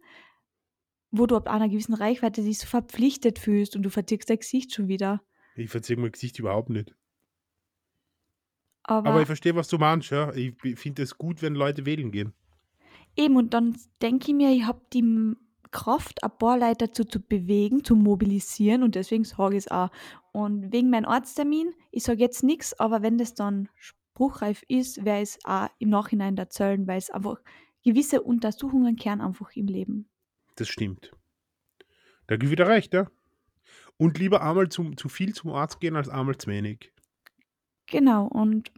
wo 1.10 1.26
du 1.26 1.36
ab 1.36 1.48
einer 1.48 1.68
gewissen 1.68 1.94
Reichweite 1.94 2.42
dich 2.42 2.58
so 2.58 2.66
verpflichtet 2.66 3.38
fühlst 3.38 3.76
und 3.76 3.82
du 3.82 3.90
verziehst 3.90 4.30
dein 4.30 4.38
Gesicht 4.38 4.72
schon 4.72 4.88
wieder. 4.88 5.22
Ich 5.54 5.70
verziehe 5.70 5.98
mein 5.98 6.12
Gesicht 6.12 6.38
überhaupt 6.38 6.70
nicht. 6.70 6.94
Aber, 8.82 9.10
Aber 9.10 9.20
ich 9.20 9.26
verstehe, 9.26 9.54
was 9.54 9.68
du 9.68 9.76
meinst, 9.76 10.10
ja. 10.10 10.32
Ich 10.34 10.54
finde 10.78 11.02
es 11.02 11.18
gut, 11.18 11.42
wenn 11.42 11.54
Leute 11.54 11.84
wählen 11.84 12.10
gehen. 12.10 12.32
Eben, 13.16 13.36
und 13.36 13.52
dann 13.52 13.76
denke 14.00 14.30
ich 14.30 14.34
mir, 14.34 14.50
ich 14.50 14.64
habe 14.64 14.80
die 14.94 15.34
Kraft, 15.70 16.24
ein 16.24 16.38
paar 16.38 16.58
Leute 16.58 16.86
dazu 16.86 17.04
zu 17.04 17.20
bewegen, 17.20 17.84
zu 17.84 17.94
mobilisieren 17.96 18.82
und 18.82 18.94
deswegen 18.94 19.24
sage 19.24 19.56
ich 19.56 19.64
es 19.64 19.70
auch. 19.70 19.90
Und 20.32 20.72
wegen 20.72 20.90
meinem 20.90 21.04
Arzttermin, 21.04 21.74
ich 21.90 22.04
sage 22.04 22.20
jetzt 22.20 22.42
nichts, 22.42 22.78
aber 22.80 23.02
wenn 23.02 23.18
das 23.18 23.34
dann 23.34 23.68
spruchreif 24.20 24.62
ist, 24.68 25.04
werde 25.06 25.22
ich 25.22 25.30
es 25.30 25.38
auch 25.44 25.68
im 25.78 25.88
Nachhinein 25.88 26.36
erzählen, 26.36 26.86
weil 26.86 26.98
es 26.98 27.08
einfach 27.10 27.40
gewisse 27.82 28.20
Untersuchungen 28.20 28.96
kehren 28.96 29.22
einfach 29.22 29.56
im 29.56 29.66
Leben. 29.66 30.10
Das 30.56 30.68
stimmt. 30.68 31.12
Da 32.26 32.36
gibt 32.36 32.52
wieder 32.52 32.68
recht, 32.68 32.92
ja. 32.92 33.10
Und 33.96 34.18
lieber 34.18 34.42
einmal 34.42 34.68
zum, 34.68 34.98
zu 34.98 35.08
viel 35.08 35.34
zum 35.34 35.52
Arzt 35.52 35.80
gehen, 35.80 35.96
als 35.96 36.10
einmal 36.10 36.36
zu 36.36 36.50
wenig. 36.50 36.92
Genau, 37.86 38.26
und 38.26 38.70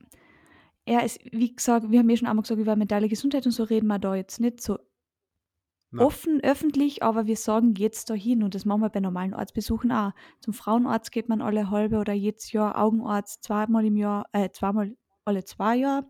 er 0.84 1.04
ist, 1.04 1.18
wie 1.32 1.54
gesagt, 1.54 1.90
wir 1.90 1.98
haben 1.98 2.08
ja 2.08 2.16
schon 2.16 2.28
einmal 2.28 2.42
gesagt, 2.42 2.60
über 2.60 2.76
mentale 2.76 3.08
Gesundheit 3.08 3.44
und 3.44 3.52
so 3.52 3.64
reden 3.64 3.88
wir 3.88 3.98
da 3.98 4.14
jetzt 4.14 4.38
nicht 4.38 4.60
so 4.60 4.78
Na. 5.90 6.04
offen, 6.04 6.40
öffentlich, 6.40 7.02
aber 7.02 7.26
wir 7.26 7.36
sagen 7.36 7.74
jetzt 7.74 8.10
da 8.10 8.14
hin 8.14 8.44
und 8.44 8.54
das 8.54 8.64
machen 8.64 8.80
wir 8.80 8.90
bei 8.90 9.00
normalen 9.00 9.34
Arztbesuchen 9.34 9.90
auch. 9.90 10.12
Zum 10.38 10.54
Frauenarzt 10.54 11.10
geht 11.10 11.28
man 11.28 11.42
alle 11.42 11.68
halbe 11.68 11.98
oder 11.98 12.12
jedes 12.12 12.52
Jahr, 12.52 12.80
Augenarzt 12.80 13.42
zweimal 13.42 13.84
im 13.84 13.96
Jahr, 13.96 14.26
äh, 14.32 14.48
zweimal 14.50 14.96
alle 15.24 15.44
zwei 15.44 15.76
Jahre 15.76 16.06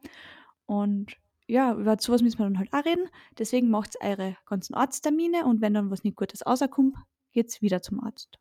und 0.66 1.16
ja, 1.46 1.74
über 1.74 1.96
sowas 1.98 2.22
müssen 2.22 2.38
wir 2.38 2.44
dann 2.44 2.58
halt 2.58 2.72
auch 2.72 2.84
reden. 2.84 3.08
Deswegen 3.38 3.68
macht 3.68 3.96
eure 4.00 4.36
ganzen 4.46 4.74
Arzttermine 4.74 5.44
und 5.44 5.60
wenn 5.60 5.74
dann 5.74 5.90
was 5.90 6.04
nicht 6.04 6.16
Gutes 6.16 6.46
rauskommt, 6.46 6.96
geht's 7.32 7.60
wieder 7.60 7.82
zum 7.82 8.02
Arzt. 8.02 8.38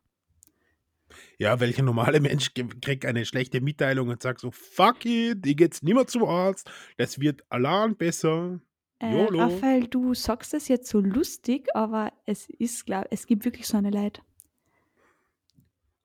Ja, 1.38 1.60
welcher 1.60 1.82
normale 1.82 2.20
Mensch 2.20 2.52
kriegt 2.54 3.04
eine 3.04 3.26
schlechte 3.26 3.60
Mitteilung 3.60 4.08
und 4.08 4.22
sagt 4.22 4.40
so, 4.40 4.50
fuck 4.50 5.04
it, 5.04 5.46
ich 5.46 5.56
geht's 5.56 5.82
nimmer 5.82 6.06
zum 6.06 6.24
Arzt, 6.24 6.70
das 6.96 7.18
wird 7.18 7.42
allein 7.50 7.96
besser. 7.96 8.60
Äh. 8.98 9.26
Raphael, 9.30 9.88
du 9.88 10.14
sagst 10.14 10.54
das 10.54 10.68
jetzt 10.68 10.88
so 10.88 11.00
lustig, 11.00 11.68
aber 11.74 12.12
es 12.24 12.48
ist, 12.48 12.86
glaub, 12.86 13.06
es 13.10 13.26
gibt 13.26 13.44
wirklich 13.44 13.66
so 13.66 13.76
eine 13.76 13.90
Leid. 13.90 14.22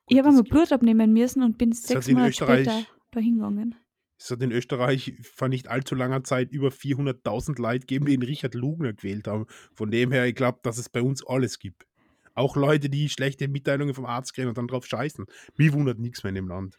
Ich 0.10 0.18
habe 0.18 0.30
einmal 0.30 0.44
Blut 0.44 0.72
abnehmen 0.72 1.14
müssen 1.14 1.44
und 1.44 1.58
bin 1.58 1.74
sechs 1.74 2.10
Monate 2.10 2.34
später 2.34 2.84
dahin 3.12 3.36
gegangen. 3.36 3.76
Es 4.20 4.32
hat 4.32 4.42
in 4.42 4.52
Österreich 4.52 5.14
vor 5.22 5.48
nicht 5.48 5.68
allzu 5.68 5.96
langer 5.96 6.24
Zeit 6.24 6.52
über 6.52 6.70
400.000 6.70 7.62
Leute 7.62 7.82
gegeben, 7.82 8.06
die 8.06 8.18
den 8.18 8.24
Richard 8.28 8.56
Lugner 8.56 8.94
gewählt 8.94 9.28
haben. 9.28 9.46
Von 9.74 9.92
dem 9.92 10.12
her, 10.12 10.26
ich 10.26 10.36
glaube, 10.36 10.60
dass 10.64 10.78
es 10.78 10.90
bei 10.90 11.02
uns 11.02 11.26
alles 11.26 11.60
gibt. 11.60 11.86
Auch 12.34 12.56
Leute, 12.56 12.90
die 12.90 13.10
schlechte 13.10 13.48
Mitteilungen 13.48 13.94
vom 13.94 14.06
Arzt 14.06 14.34
kriegen 14.34 14.48
und 14.48 14.58
dann 14.58 14.68
drauf 14.68 14.86
scheißen. 14.86 15.26
Mich 15.56 15.74
wundert 15.74 16.00
nichts 16.00 16.24
mehr 16.24 16.30
in 16.30 16.36
dem 16.36 16.48
Land. 16.48 16.78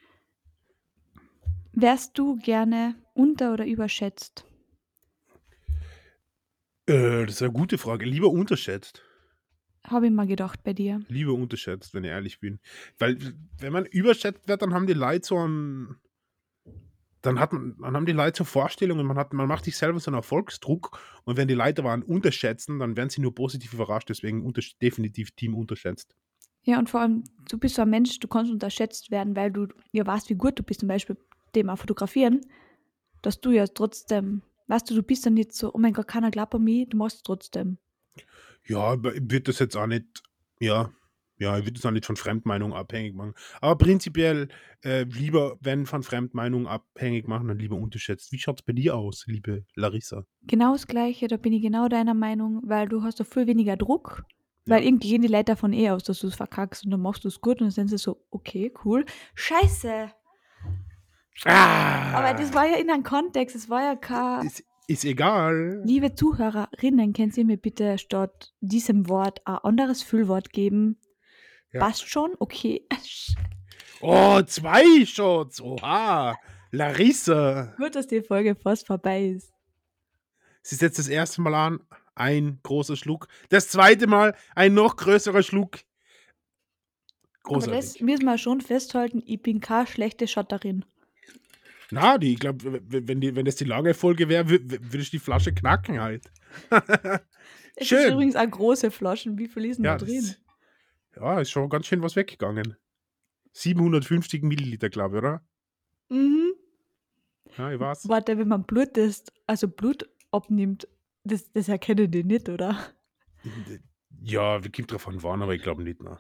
Wärst 1.73 2.19
du 2.19 2.37
gerne 2.37 2.97
unter- 3.15 3.53
oder 3.53 3.67
überschätzt? 3.67 4.45
Äh, 6.87 7.27
das 7.27 7.37
ist 7.37 7.43
eine 7.43 7.53
gute 7.53 7.79
Frage. 7.79 8.07
Lieber 8.07 8.31
unterschätzt. 8.31 9.05
Habe 9.85 10.07
ich 10.07 10.13
mal 10.13 10.27
gedacht 10.27 10.63
bei 10.65 10.73
dir. 10.73 11.01
Lieber 11.09 11.35
unterschätzt, 11.35 11.95
wenn 11.95 12.05
ich 12.05 12.11
ehrlich 12.11 12.41
bin. 12.41 12.61
Weil, 12.99 13.19
wenn 13.59 13.73
man 13.73 13.87
überschätzt 13.87 14.49
wird, 14.49 14.63
dann 14.63 14.75
haben 14.75 14.87
die 14.87 14.95
Leute 14.95 15.27
so 15.27 15.39
einen. 15.39 15.97
Dann, 17.23 17.41
hat 17.41 17.53
man, 17.53 17.77
dann 17.81 17.97
haben 17.97 18.07
die 18.07 18.13
Leute 18.13 18.39
so 18.39 18.45
Vorstellungen, 18.45 19.07
man, 19.07 19.19
hat, 19.19 19.33
man 19.33 19.49
macht 19.49 19.65
sich 19.65 19.77
selber 19.77 19.99
so 19.99 20.11
einen 20.11 20.17
Erfolgsdruck 20.17 20.99
und 21.25 21.37
wenn 21.37 21.49
die 21.49 21.55
Leute 21.55 21.83
waren 21.83 22.03
unterschätzen, 22.03 22.79
dann 22.79 22.97
werden 22.97 23.11
sie 23.11 23.21
nur 23.21 23.35
positiv 23.35 23.75
überrascht, 23.75 24.09
deswegen 24.09 24.53
definitiv 24.81 25.33
Team 25.33 25.55
unterschätzt. 25.57 26.15
Ja, 26.63 26.79
und 26.79 26.91
vor 26.91 27.01
allem, 27.01 27.25
du 27.49 27.59
bist 27.59 27.77
so 27.77 27.83
ein 27.83 27.91
Mensch, 27.91 28.19
du 28.21 28.29
kannst 28.29 28.53
unterschätzt 28.53 29.11
werden, 29.11 29.35
weil 29.35 29.51
du 29.51 29.69
ja 29.91 30.07
weißt, 30.07 30.29
wie 30.31 30.35
gut 30.35 30.59
du 30.59 30.63
bist, 30.63 30.81
zum 30.81 30.89
Beispiel 30.89 31.17
Thema 31.53 31.77
Fotografieren, 31.77 32.43
dass 33.23 33.41
du 33.41 33.51
ja 33.51 33.67
trotzdem, 33.67 34.43
weißt 34.67 34.91
du, 34.91 34.95
du 34.95 35.03
bist 35.03 35.27
dann 35.27 35.35
nicht 35.35 35.53
so, 35.55 35.73
oh 35.73 35.79
mein 35.79 35.93
Gott, 35.93 36.09
keiner 36.09 36.31
glaubt 36.31 36.55
an 36.55 36.65
mich, 36.65 36.89
du 36.89 36.97
machst 36.97 37.17
es 37.17 37.23
trotzdem. 37.23 37.79
Ja, 38.67 39.03
würde 39.03 39.41
das 39.41 39.59
jetzt 39.61 39.77
auch 39.77 39.87
nicht, 39.87 40.23
ja, 40.61 40.93
ja, 41.39 41.57
ich 41.59 41.65
würde 41.65 41.73
das 41.75 41.87
auch 41.87 41.91
nicht 41.91 42.07
von 42.07 42.17
Fremdmeinung 42.17 42.73
abhängig 42.75 43.15
machen. 43.15 43.35
Aber 43.61 43.77
prinzipiell 43.77 44.49
äh, 44.85 45.05
lieber, 45.05 45.57
wenn 45.61 45.87
von 45.87 46.03
Fremdmeinung 46.03 46.67
abhängig 46.67 47.29
machen, 47.29 47.49
dann 47.49 47.59
lieber 47.59 47.77
unterschätzt. 47.77 48.33
Wie 48.33 48.39
schaut 48.39 48.61
es 48.61 48.65
bei 48.67 48.73
dir 48.73 48.97
aus, 48.97 49.25
liebe 49.27 49.65
Larissa? 49.75 50.25
Genau 50.43 50.73
das 50.73 50.87
Gleiche, 50.87 51.29
da 51.29 51.37
bin 51.37 51.53
ich 51.53 51.63
genau 51.63 51.89
deiner 51.89 52.15
Meinung, 52.15 52.61
weil 52.65 52.89
du 52.89 53.03
hast 53.03 53.21
doch 53.21 53.27
viel 53.27 53.47
weniger 53.47 53.77
Druck, 53.77 54.25
weil 54.67 54.81
Ja. 54.83 54.89
irgendwie 54.89 55.09
gehen 55.11 55.23
die 55.23 55.29
Leute 55.29 55.47
davon 55.53 55.73
eh 55.73 55.91
aus, 55.91 56.05
dass 56.05 56.21
du 56.21 56.27
es 56.27 56.35
verkackst 56.35 56.85
und 56.85 56.91
dann 56.91 57.01
machst 57.01 57.25
du 57.25 57.29
es 57.29 57.41
gut 57.41 57.61
und 57.61 57.67
dann 57.67 57.71
sind 57.71 57.89
sie 57.89 57.99
so, 57.99 58.25
okay, 58.31 58.73
cool. 58.85 59.05
Scheiße! 59.35 60.11
Ah, 61.45 62.15
Aber 62.19 62.37
das 62.37 62.53
war 62.53 62.67
ja 62.67 62.77
in 62.77 62.91
einem 62.91 63.05
Kontext, 63.05 63.55
es 63.55 63.71
war 63.71 63.83
ja 63.83 63.97
kein... 63.97 64.47
ist, 64.47 64.65
ist 64.89 65.05
egal. 65.05 65.83
Liebe 65.85 66.15
Zuhörerinnen, 66.15 67.13
könnt 67.13 67.37
ihr 67.37 67.45
mir 67.45 67.57
bitte 67.59 67.97
statt 67.99 68.53
diesem 68.61 69.09
Wort 69.09 69.47
ein 69.47 69.57
anderes 69.59 70.03
Füllwort 70.03 70.53
geben? 70.53 70.99
Ja. 71.73 71.81
Passt 71.81 72.09
schon? 72.09 72.35
Okay. 72.39 72.87
Oh, 74.01 74.41
zwei 74.43 75.05
Shots. 75.05 75.61
Oha. 75.61 76.37
Larissa. 76.71 77.75
Gut, 77.79 77.97
dass 77.97 78.07
die 78.07 78.23
Folge 78.23 78.55
fast 78.55 78.87
vorbei 78.87 79.25
ist. 79.25 79.53
Sie 80.63 80.77
setzt 80.77 81.01
das 81.01 81.09
erste 81.09 81.41
Mal 81.41 81.53
an. 81.57 81.81
Ein 82.15 82.61
großer 82.63 82.95
Schluck. 82.95 83.27
Das 83.49 83.69
zweite 83.69 84.07
Mal 84.07 84.37
ein 84.55 84.73
noch 84.75 84.95
größerer 84.95 85.43
Schluck. 85.43 85.79
Aber 87.43 87.57
das 87.57 87.65
Großartig. 87.67 88.03
müssen 88.03 88.25
wir 88.27 88.39
schon 88.39 88.61
festhalten, 88.61 89.21
ich 89.27 89.43
bin 89.43 89.59
keine 89.59 89.89
schlechte 89.89 90.29
Schotterin. 90.29 90.85
Na, 91.91 92.19
die, 92.19 92.35
ich 92.35 92.39
glaube, 92.39 92.81
wenn, 92.87 93.21
die- 93.21 93.35
wenn 93.35 93.47
das 93.47 93.57
die 93.57 93.65
lange 93.65 93.95
Folge 93.95 94.29
wäre, 94.29 94.45
wür- 94.45 94.61
wür- 94.65 94.81
würde 94.93 94.99
ich 94.99 95.11
die 95.11 95.19
Flasche 95.19 95.53
knacken 95.53 96.01
halt. 96.01 96.31
Es 97.75 97.87
Schön. 97.89 97.99
ist 97.99 98.11
übrigens 98.13 98.37
auch 98.37 98.49
große 98.49 98.91
Flaschen. 98.93 99.39
Wie 99.39 99.49
viel 99.49 99.65
ist 99.65 99.79
denn 99.79 99.85
Ja, 99.87 99.97
da 99.97 100.05
drin? 100.05 100.35
Ja, 101.21 101.41
ist 101.41 101.51
schon 101.51 101.69
ganz 101.69 101.87
schön 101.87 102.03
was 102.03 102.17
weggegangen. 102.17 102.77
750 103.53 104.43
Milliliter, 104.43 104.89
glaube 104.89 105.17
ich, 105.17 105.23
oder? 105.23 105.43
Mhm. 106.09 106.53
Ja, 107.57 107.73
ich 107.73 107.81
weiß. 107.81 108.09
Warte, 108.09 108.39
wenn 108.39 108.49
man 108.49 108.65
Blut 108.65 108.97
ist, 108.97 109.33
also 109.47 109.69
Blut 109.69 110.09
abnimmt, 110.31 110.87
das, 111.25 111.51
das 111.53 111.69
erkennen 111.69 112.11
die 112.11 112.25
nicht, 112.25 112.49
oder? 112.49 112.79
Ja, 114.21 114.65
wir 114.65 114.71
gibt 114.71 114.91
drauf 114.91 115.07
an, 115.07 115.23
wann, 115.23 115.43
aber 115.43 115.55
ich 115.55 115.63
glaube 115.63 115.85
nicht. 115.85 116.03
Ne. 116.03 116.19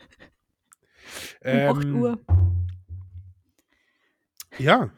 Um 1.42 1.76
8 1.76 1.84
Uhr. 1.86 2.20
Ja. 4.58 4.90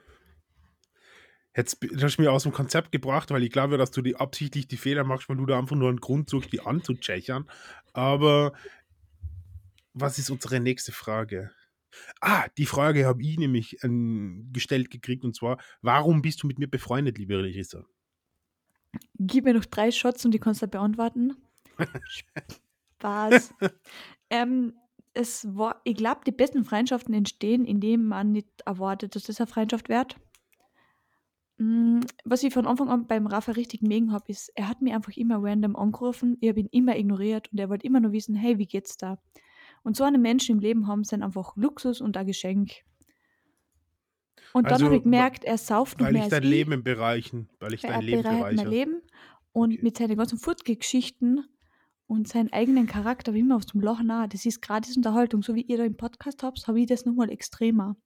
Jetzt 1.57 1.79
hast 2.01 2.19
du 2.19 2.23
mir 2.23 2.31
aus 2.31 2.43
dem 2.43 2.53
Konzept 2.53 2.93
gebracht, 2.93 3.31
weil 3.31 3.43
ich 3.43 3.51
glaube, 3.51 3.79
dass 3.79 3.91
du 3.91 4.03
die 4.03 4.17
absichtlich 4.17 4.69
die 4.69 4.77
Fehler 4.77 5.05
machst, 5.05 5.31
weil 5.31 5.39
du 5.39 5.47
da 5.47 5.59
einfach 5.59 5.77
nur 5.77 5.89
einen 5.89 6.01
Grund 6.01 6.29
suchst, 6.29 6.53
die 6.53 6.61
anzutschechern. 6.61 7.49
Aber 7.95 8.53
was 10.01 10.19
ist 10.19 10.31
unsere 10.31 10.61
nächste 10.61 10.93
Frage? 10.93 11.51
Ah, 12.21 12.47
die 12.57 12.67
Frage 12.67 13.07
habe 13.07 13.23
ich 13.23 13.39
nämlich 13.39 13.83
ähm, 13.83 14.49
gestellt 14.53 14.91
gekriegt 14.91 15.25
und 15.25 15.35
zwar: 15.35 15.59
Warum 15.83 16.23
bist 16.23 16.43
du 16.43 16.47
mit 16.47 16.59
mir 16.59 16.69
befreundet, 16.69 17.19
liebe 17.19 17.35
Larissa? 17.35 17.85
Gib 19.19 19.45
mir 19.45 19.55
noch 19.55 19.65
drei 19.65 19.91
Shots 19.91 20.25
und 20.25 20.33
die 20.33 20.39
kannst 20.39 20.63
du 20.63 20.69
beantworten. 20.69 21.37
Spaß. 22.99 23.55
ähm, 24.31 24.75
es 25.13 25.47
war, 25.57 25.81
ich 25.85 25.97
glaube, 25.97 26.21
die 26.27 26.33
besten 26.33 26.65
Freundschaften 26.65 27.15
entstehen, 27.15 27.65
indem 27.65 28.07
man 28.07 28.33
nicht 28.33 28.49
erwartet, 28.65 29.15
dass 29.15 29.25
das 29.25 29.41
eine 29.41 29.47
Freundschaft 29.47 29.89
wird. 29.89 30.17
Mm, 31.59 32.01
Was 32.25 32.43
ich 32.43 32.55
von 32.55 32.67
Anfang 32.67 32.89
an 32.89 33.07
beim 33.07 33.27
Rafa 33.27 33.53
richtig 33.53 33.83
mögen 33.83 34.13
habe, 34.13 34.25
ist, 34.29 34.53
er 34.55 34.69
hat 34.69 34.83
mich 34.83 34.95
einfach 34.95 35.17
immer 35.17 35.39
random 35.41 35.77
angerufen, 35.77 36.37
ich 36.41 36.49
habe 36.49 36.61
ihn 36.61 36.69
immer 36.71 36.97
ignoriert 36.97 37.51
und 37.53 37.59
er 37.59 37.69
wollte 37.69 37.87
immer 37.87 38.01
nur 38.01 38.13
wissen, 38.13 38.35
hey, 38.35 38.59
wie 38.59 38.67
geht's 38.67 38.97
da? 38.97 39.19
Und 39.83 39.97
so 39.97 40.05
eine 40.05 40.19
Menschen 40.19 40.57
im 40.57 40.61
Leben 40.61 40.87
haben 40.87 41.05
sind 41.05 41.23
einfach 41.23 41.57
Luxus 41.57 42.01
und 42.01 42.17
ein 42.17 42.27
Geschenk. 42.27 42.83
Und 44.53 44.71
dann 44.71 44.73
Also, 44.75 44.87
habe 44.87 44.97
ich 44.97 45.03
gemerkt, 45.05 45.45
er 45.45 45.59
sauft 45.59 46.01
noch 46.01 46.07
Weil 46.07 46.13
mehr 46.13 46.23
ich 46.23 46.25
als 46.25 46.33
dein 46.33 46.43
ich. 46.43 46.51
Leben 46.51 46.83
bereichen, 46.83 47.49
weil 47.61 47.75
ich 47.75 47.83
dein 47.83 48.03
Leben 48.03 48.23
bereichert 48.23 48.53
mein. 48.57 48.67
Leben 48.69 49.03
und 49.53 49.73
Okay. 49.73 49.83
mit 49.83 49.97
seinen 49.97 50.17
ganzen 50.17 50.39
Furtgeschichten 50.39 51.47
und 52.07 52.29
seinen 52.29 52.53
eigenen 52.53 52.87
Charakter, 52.87 53.35
wie 53.35 53.41
immer 53.41 53.57
auf 53.57 53.67
dem 53.67 53.81
Loch 53.81 54.03
nah, 54.03 54.27
das 54.27 54.45
ist 54.47 54.61
gratis 54.63 54.97
Unterhaltung, 54.97 55.43
so 55.43 55.55
wie 55.55 55.63
ihr 55.63 55.77
da 55.79 55.85
im 55.85 55.97
Podcast 55.97 56.43
habt, 56.43 56.67
habe 56.67 56.81
ich 56.81 56.87
das 56.87 57.05
nochmal 57.05 57.31
extremer. 57.31 57.97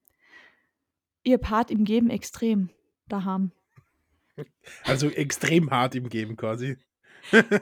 Ihr 1.25 1.39
Part 1.39 1.71
im 1.71 1.85
Geben 1.85 2.11
extrem 2.11 2.71
daheim. 3.09 3.53
Also 4.85 5.09
extrem 5.11 5.71
hart 5.71 5.95
im 5.95 6.09
Geben 6.09 6.37
quasi. 6.37 6.77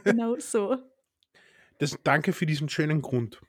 Genau 0.05 0.37
so. 0.39 0.77
Das, 1.79 1.99
danke 2.05 2.33
für 2.33 2.47
diesen 2.47 2.69
schönen 2.69 3.03
Grund. 3.03 3.41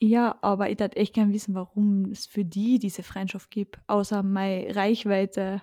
Ja, 0.00 0.38
aber 0.42 0.70
ich 0.70 0.78
würde 0.78 0.96
echt 0.96 1.14
gern 1.14 1.32
wissen, 1.32 1.54
warum 1.54 2.10
es 2.12 2.26
für 2.26 2.44
die 2.44 2.78
diese 2.78 3.02
Freundschaft 3.02 3.50
gibt, 3.50 3.78
außer 3.88 4.22
meine 4.22 4.74
Reichweite. 4.74 5.62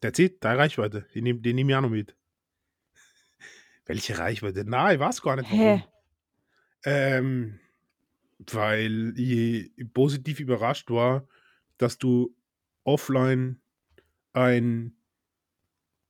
That's 0.00 0.18
it, 0.18 0.42
deine 0.42 0.58
Reichweite. 0.58 1.06
Die 1.14 1.22
nehme 1.22 1.40
nehm 1.40 1.68
ich 1.68 1.76
auch 1.76 1.80
noch 1.80 1.90
mit. 1.90 2.16
Welche 3.86 4.18
Reichweite? 4.18 4.64
Nein, 4.64 4.96
ich 4.96 5.00
weiß 5.00 5.22
gar 5.22 5.36
nicht. 5.36 5.50
warum. 5.50 5.60
Hä? 5.60 5.84
Ähm, 6.84 7.60
weil 8.38 9.14
ich 9.16 9.70
positiv 9.94 10.40
überrascht 10.40 10.90
war, 10.90 11.26
dass 11.78 11.98
du 11.98 12.34
offline 12.82 13.60
ein 14.32 14.96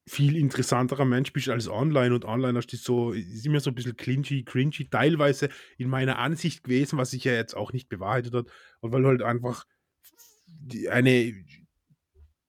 viel 0.07 0.37
interessanterer 0.37 1.05
Mensch 1.05 1.33
bist 1.33 1.49
als 1.49 1.69
online 1.69 2.15
und 2.15 2.25
online 2.25 2.59
hast 2.59 2.73
du 2.73 2.77
so, 2.77 3.13
ist 3.13 3.47
immer 3.47 3.61
so 3.61 3.71
ein 3.71 3.75
bisschen 3.75 3.97
clingy, 3.97 4.45
cringy, 4.45 4.89
teilweise 4.91 5.49
in 5.79 5.89
meiner 5.89 6.19
Ansicht 6.19 6.65
gewesen, 6.65 6.99
was 6.99 7.11
sich 7.11 7.25
ja 7.25 7.33
jetzt 7.33 7.55
auch 7.57 7.73
nicht 7.73 7.89
bewahrheitet 7.89 8.35
hat, 8.35 8.47
und 8.81 8.93
weil 8.93 9.03
du 9.03 9.09
halt 9.09 9.23
einfach 9.23 9.65
eine 10.91 11.45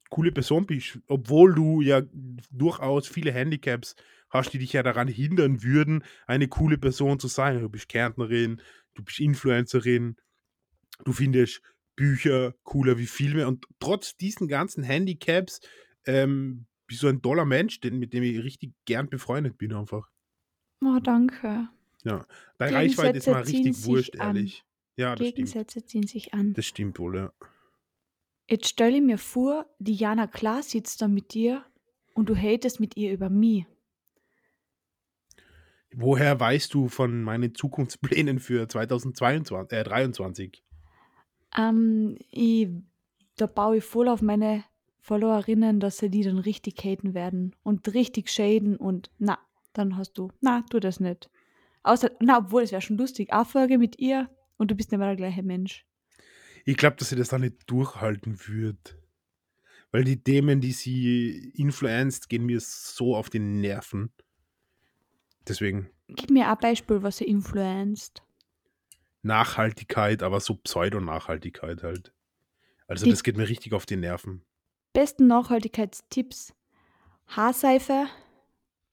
coole 0.09 0.31
Person 0.31 0.65
bist, 0.65 0.99
obwohl 1.07 1.55
du 1.55 1.81
ja 1.81 2.01
durchaus 2.51 3.07
viele 3.07 3.31
Handicaps 3.31 3.95
hast, 4.29 4.53
die 4.53 4.59
dich 4.59 4.73
ja 4.73 4.83
daran 4.83 5.07
hindern 5.07 5.63
würden, 5.63 6.03
eine 6.27 6.47
coole 6.47 6.77
Person 6.77 7.19
zu 7.19 7.27
sein. 7.27 7.59
Du 7.59 7.69
bist 7.69 7.89
Kärntnerin, 7.89 8.61
du 8.93 9.03
bist 9.03 9.19
Influencerin, 9.19 10.17
du 11.03 11.13
findest 11.13 11.61
Bücher 11.95 12.53
cooler 12.63 12.97
wie 12.97 13.07
Filme 13.07 13.47
und 13.47 13.65
trotz 13.79 14.17
diesen 14.17 14.47
ganzen 14.47 14.83
Handicaps 14.83 15.61
ähm, 16.05 16.65
bist 16.87 17.03
du 17.03 17.07
ein 17.07 17.21
toller 17.21 17.45
Mensch, 17.45 17.79
den, 17.79 17.99
mit 17.99 18.13
dem 18.13 18.23
ich 18.23 18.43
richtig 18.43 18.73
gern 18.85 19.09
befreundet 19.09 19.57
bin 19.57 19.73
einfach. 19.73 20.09
Oh, 20.81 20.99
danke. 21.01 21.69
Deine 22.57 22.75
Reichweite 22.75 23.17
ist 23.17 23.27
mal 23.27 23.41
richtig 23.41 23.85
wurscht, 23.85 24.19
an. 24.19 24.35
ehrlich. 24.35 24.63
Ja, 24.97 25.15
das 25.15 25.27
stimmt. 25.27 25.35
Gegensätze 25.35 25.85
ziehen 25.85 26.07
sich 26.07 26.33
an. 26.33 26.53
Das 26.53 26.65
stimmt 26.65 26.99
wohl, 26.99 27.17
ja. 27.17 27.33
Jetzt 28.47 28.69
stelle 28.69 28.97
ich 28.97 29.01
mir 29.01 29.17
vor, 29.17 29.65
Diana 29.79 30.27
Klaas 30.27 30.71
sitzt 30.71 31.01
da 31.01 31.07
mit 31.07 31.33
dir 31.33 31.65
und 32.13 32.29
du 32.29 32.35
hatest 32.35 32.79
mit 32.79 32.95
ihr 32.95 33.11
über 33.11 33.29
mich. 33.29 33.65
Woher 35.93 36.39
weißt 36.39 36.73
du 36.73 36.89
von 36.89 37.23
meinen 37.23 37.55
Zukunftsplänen 37.55 38.39
für 38.39 38.67
2022, 38.67 39.77
äh, 39.77 39.83
23? 39.83 40.63
Ähm, 41.57 42.17
ich, 42.29 42.69
da 43.37 43.47
baue 43.47 43.77
ich 43.77 43.83
voll 43.83 44.09
auf 44.09 44.21
meine 44.21 44.63
Followerinnen, 45.05 45.79
dass 45.79 45.99
sie 45.99 46.09
die 46.09 46.23
dann 46.23 46.39
richtig 46.39 46.83
haten 46.83 47.13
werden 47.13 47.55
und 47.61 47.93
richtig 47.93 48.29
schäden 48.31 48.75
und 48.75 49.11
na, 49.19 49.37
dann 49.73 49.97
hast 49.97 50.13
du, 50.17 50.31
na, 50.41 50.63
tu 50.69 50.79
das 50.79 50.99
nicht. 50.99 51.29
Außer, 51.83 52.09
na, 52.19 52.39
obwohl, 52.39 52.63
es 52.63 52.71
wäre 52.71 52.81
schon 52.81 52.97
lustig. 52.97 53.31
Eine 53.31 53.45
Folge 53.45 53.77
mit 53.77 53.99
ihr 53.99 54.29
und 54.57 54.71
du 54.71 54.75
bist 54.75 54.91
nicht 54.91 54.97
mehr 54.97 55.09
der 55.09 55.15
gleiche 55.17 55.43
Mensch. 55.43 55.85
Ich 56.65 56.75
glaube, 56.75 56.95
dass 56.95 57.09
sie 57.09 57.15
das 57.15 57.29
dann 57.29 57.41
nicht 57.41 57.69
durchhalten 57.69 58.39
wird. 58.47 58.97
Weil 59.91 60.03
die 60.05 60.23
Themen, 60.23 60.59
die 60.59 60.71
sie 60.71 61.51
influenzt, 61.55 62.27
gehen 62.27 62.47
mir 62.47 62.59
so 62.59 63.15
auf 63.15 63.29
die 63.29 63.37
Nerven. 63.39 64.11
Deswegen 65.47 65.91
Gib 66.07 66.31
mir 66.31 66.49
ein 66.49 66.57
Beispiel, 66.57 67.03
was 67.03 67.17
sie 67.17 67.25
influenzt. 67.25 68.23
Nachhaltigkeit, 69.21 70.23
aber 70.23 70.39
so 70.39 70.55
Pseudo-Nachhaltigkeit 70.55 71.83
halt. 71.83 72.11
Also 72.87 73.05
Die- 73.05 73.11
das 73.11 73.23
geht 73.23 73.37
mir 73.37 73.47
richtig 73.47 73.73
auf 73.73 73.85
die 73.85 73.95
Nerven. 73.97 74.43
Besten 74.95 75.27
Nachhaltigkeitstipps. 75.27 76.55
Haarseife, 77.27 78.07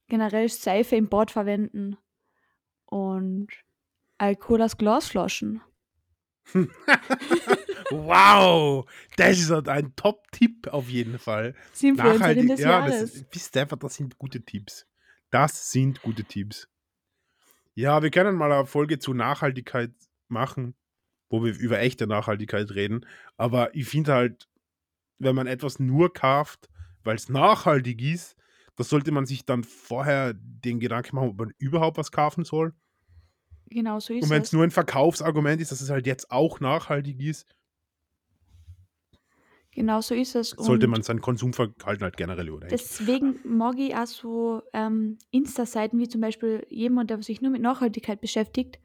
generell 0.08 0.48
Seife 0.48 0.96
im 0.96 1.08
Bad 1.08 1.30
verwenden 1.30 1.96
und 2.86 3.48
Alkohol 4.18 4.62
aus 4.62 4.76
Glasflaschen. 4.76 5.62
Wow, 7.94 8.90
das 9.18 9.38
ist 9.38 9.50
halt 9.50 9.68
ein 9.68 9.94
Top-Tipp 9.96 10.68
auf 10.68 10.88
jeden 10.88 11.18
Fall. 11.18 11.54
Sie 11.72 11.88
Influencerin 11.88 12.48
des 12.48 12.60
ja, 12.60 12.80
das 12.80 12.94
Jahres. 12.94 13.14
ist, 13.14 13.26
wisst 13.30 13.54
einfach, 13.58 13.76
das 13.76 13.96
sind 13.96 14.16
gute 14.16 14.42
Tipps. 14.42 14.86
Das 15.30 15.70
sind 15.70 16.00
gute 16.00 16.24
Tipps. 16.24 16.68
Ja, 17.74 18.02
wir 18.02 18.10
können 18.10 18.34
mal 18.34 18.50
eine 18.50 18.64
Folge 18.64 18.98
zu 18.98 19.12
Nachhaltigkeit 19.12 19.92
machen, 20.28 20.74
wo 21.28 21.44
wir 21.44 21.54
über 21.54 21.80
echte 21.80 22.06
Nachhaltigkeit 22.06 22.70
reden. 22.70 23.04
Aber 23.36 23.74
ich 23.74 23.86
finde 23.86 24.14
halt, 24.14 24.48
wenn 25.22 25.34
man 25.34 25.46
etwas 25.46 25.78
nur 25.78 26.12
kauft, 26.12 26.68
weil 27.04 27.16
es 27.16 27.28
nachhaltig 27.28 28.02
ist, 28.02 28.36
da 28.76 28.84
sollte 28.84 29.12
man 29.12 29.26
sich 29.26 29.44
dann 29.44 29.64
vorher 29.64 30.34
den 30.34 30.80
Gedanken 30.80 31.16
machen, 31.16 31.30
ob 31.30 31.38
man 31.38 31.52
überhaupt 31.58 31.98
was 31.98 32.10
kaufen 32.10 32.44
soll. 32.44 32.74
Genau 33.70 34.00
so 34.00 34.12
ist 34.12 34.24
Und 34.24 34.30
wenn 34.30 34.42
es. 34.42 34.52
nur 34.52 34.64
ein 34.64 34.70
Verkaufsargument 34.70 35.60
ist, 35.60 35.72
dass 35.72 35.80
es 35.80 35.90
halt 35.90 36.06
jetzt 36.06 36.30
auch 36.30 36.60
nachhaltig 36.60 37.20
ist, 37.20 37.46
Genau 39.74 40.02
so 40.02 40.14
ist 40.14 40.34
es. 40.34 40.50
sollte 40.50 40.86
Und 40.86 40.90
man 40.90 41.02
sein 41.02 41.22
Konsumverhalten 41.22 42.02
halt 42.02 42.18
generell 42.18 42.46
überdenken. 42.48 42.76
Deswegen 42.76 43.40
mag 43.44 43.78
ich 43.78 43.96
auch 43.96 44.06
so 44.06 44.62
ähm, 44.74 45.16
Insta-Seiten 45.30 45.98
wie 45.98 46.08
zum 46.08 46.20
Beispiel 46.20 46.66
jemand, 46.68 47.08
der 47.08 47.22
sich 47.22 47.40
nur 47.40 47.50
mit 47.50 47.62
Nachhaltigkeit 47.62 48.20
beschäftigt. 48.20 48.78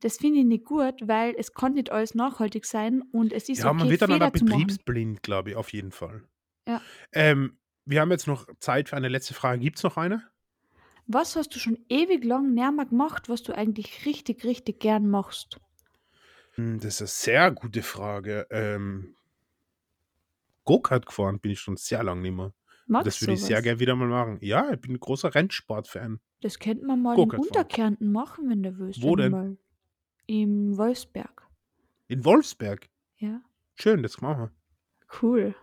Das 0.00 0.18
finde 0.18 0.40
ich 0.40 0.44
nicht 0.44 0.64
gut, 0.64 0.94
weil 1.08 1.34
es 1.38 1.54
kann 1.54 1.72
nicht 1.74 1.90
alles 1.90 2.14
nachhaltig 2.14 2.66
sein 2.66 3.02
und 3.12 3.32
es 3.32 3.48
ist 3.48 3.58
Ja, 3.58 3.68
okay, 3.70 3.78
man 3.78 3.88
wird 3.88 4.02
dann 4.02 4.10
Fehler 4.10 4.26
aber 4.26 4.38
betriebsblind, 4.38 5.22
glaube 5.22 5.50
ich, 5.50 5.56
auf 5.56 5.72
jeden 5.72 5.90
Fall. 5.90 6.22
Ja. 6.68 6.82
Ähm, 7.12 7.58
wir 7.86 8.00
haben 8.00 8.10
jetzt 8.10 8.26
noch 8.26 8.46
Zeit 8.58 8.90
für 8.90 8.96
eine 8.96 9.08
letzte 9.08 9.32
Frage. 9.32 9.60
Gibt 9.60 9.78
es 9.78 9.84
noch 9.84 9.96
eine? 9.96 10.22
Was 11.06 11.36
hast 11.36 11.54
du 11.54 11.58
schon 11.58 11.78
ewig 11.88 12.24
lang 12.24 12.52
näher 12.52 12.72
gemacht, 12.84 13.28
was 13.28 13.42
du 13.42 13.52
eigentlich 13.52 14.04
richtig, 14.06 14.44
richtig 14.44 14.80
gern 14.80 15.08
machst? 15.08 15.60
Hm, 16.56 16.80
Das 16.80 17.00
ist 17.00 17.00
eine 17.00 17.08
sehr 17.08 17.50
gute 17.52 17.82
Frage. 17.82 18.46
Ähm, 18.50 19.14
Go-Kart 20.64 21.06
gefahren 21.06 21.38
bin 21.40 21.52
ich 21.52 21.60
schon 21.60 21.76
sehr 21.76 22.02
lange 22.02 22.22
nicht 22.22 22.34
mehr. 22.34 22.52
Magst 22.88 23.06
das 23.06 23.20
würde 23.22 23.34
ich 23.34 23.42
sehr 23.42 23.62
gerne 23.62 23.80
wieder 23.80 23.94
mal 23.94 24.08
machen. 24.08 24.38
Ja, 24.40 24.72
ich 24.72 24.80
bin 24.80 24.92
ein 24.92 25.00
großer 25.00 25.34
Rennsport-Fan. 25.34 26.20
Das 26.40 26.58
könnte 26.58 26.84
man 26.84 27.02
mal 27.02 27.18
in. 27.18 27.30
Unterkärnten 27.30 28.12
machen, 28.12 28.48
wenn 28.50 28.62
du 28.62 28.78
willst. 28.78 29.02
Wo 29.02 29.16
denn? 29.16 29.32
Mal 29.32 29.56
Im 30.26 30.76
Wolfsberg. 30.76 31.46
In 32.08 32.24
Wolfsberg. 32.24 32.88
Ja, 33.18 33.40
Schön, 33.78 34.02
das 34.02 34.20
machen 34.20 34.42
wir. 34.44 34.50
cool. 35.22 35.54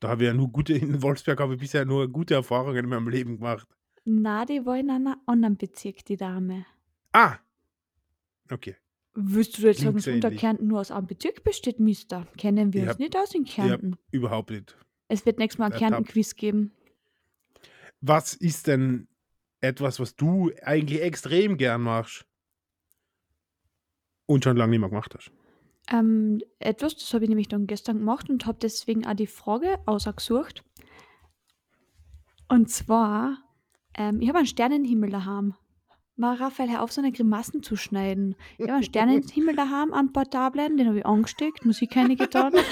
Da 0.00 0.08
habe 0.08 0.22
ich 0.22 0.26
ja 0.28 0.34
nur 0.34 0.48
gute, 0.48 0.72
in 0.74 1.02
Wolfsberg 1.02 1.38
habe 1.40 1.54
ich 1.54 1.60
bisher 1.60 1.84
nur 1.84 2.08
gute 2.10 2.34
Erfahrungen 2.34 2.84
in 2.84 2.88
meinem 2.88 3.08
Leben 3.08 3.36
gemacht. 3.36 3.68
Na, 4.04 4.44
die 4.44 4.64
war 4.64 4.78
in 4.78 4.90
einem 4.90 5.14
anderen 5.26 5.56
Bezirk, 5.56 6.04
die 6.06 6.16
Dame. 6.16 6.64
Ah! 7.12 7.36
Okay. 8.50 8.76
Willst 9.14 9.58
du 9.58 9.62
jetzt 9.66 9.80
sagen, 9.80 9.96
dass. 9.96 10.06
Unterkärnten 10.08 10.66
nur 10.66 10.80
aus 10.80 10.90
einem 10.90 11.06
Bezirk 11.06 11.44
besteht, 11.44 11.78
Mister? 11.78 12.26
Kennen 12.38 12.72
wir 12.72 12.80
Ich 12.82 12.86
uns 12.88 12.92
hab- 12.94 12.98
nicht 13.00 13.16
aus 13.16 13.34
in 13.34 13.44
Kärnten. 13.44 13.96
überhaupt 14.10 14.50
nicht. 14.50 14.74
Es 15.08 15.26
wird 15.26 15.38
nächstes 15.38 15.58
Mal 15.58 15.70
ein. 15.72 15.78
Kärnten-Quiz 15.78 16.36
geben. 16.36 16.72
Was 18.00 18.34
ist 18.34 18.66
denn 18.66 19.08
etwas, 19.60 20.00
was 20.00 20.16
du 20.16 20.50
eigentlich 20.62 21.02
extrem 21.02 21.56
gern 21.58 21.82
machst 21.82 22.26
und 24.26 24.44
schon 24.44 24.56
lange 24.56 24.70
nicht 24.70 24.80
mehr 24.80 24.88
gemacht 24.88 25.14
hast? 25.14 25.30
Ähm, 25.90 26.40
etwas, 26.58 26.94
das 26.96 27.12
habe 27.12 27.24
ich 27.24 27.28
nämlich 27.28 27.48
dann 27.48 27.66
gestern 27.66 27.98
gemacht 27.98 28.30
und 28.30 28.46
habe 28.46 28.58
deswegen 28.60 29.06
auch 29.06 29.14
die 29.14 29.26
Frage 29.26 29.78
ausgesucht. 29.86 30.64
Und 32.48 32.70
zwar, 32.70 33.38
ähm, 33.94 34.20
ich 34.20 34.28
habe 34.28 34.38
einen 34.38 34.46
Sternenhimmel 34.46 35.10
daheim. 35.10 35.54
Mal 36.16 36.36
Raphael, 36.36 36.70
hör 36.70 36.82
auf, 36.82 36.92
so 36.92 37.00
eine 37.00 37.10
Grimassen 37.10 37.62
zu 37.62 37.74
schneiden. 37.74 38.36
Ich 38.58 38.64
habe 38.64 38.74
einen 38.74 38.82
Sternenhimmel 38.84 39.56
daheim 39.56 39.92
am 39.92 40.12
Portablen, 40.12 40.76
den 40.76 40.86
habe 40.86 40.98
ich 40.98 41.06
angesteckt, 41.06 41.64
Musik 41.64 41.90
getan. 41.90 42.52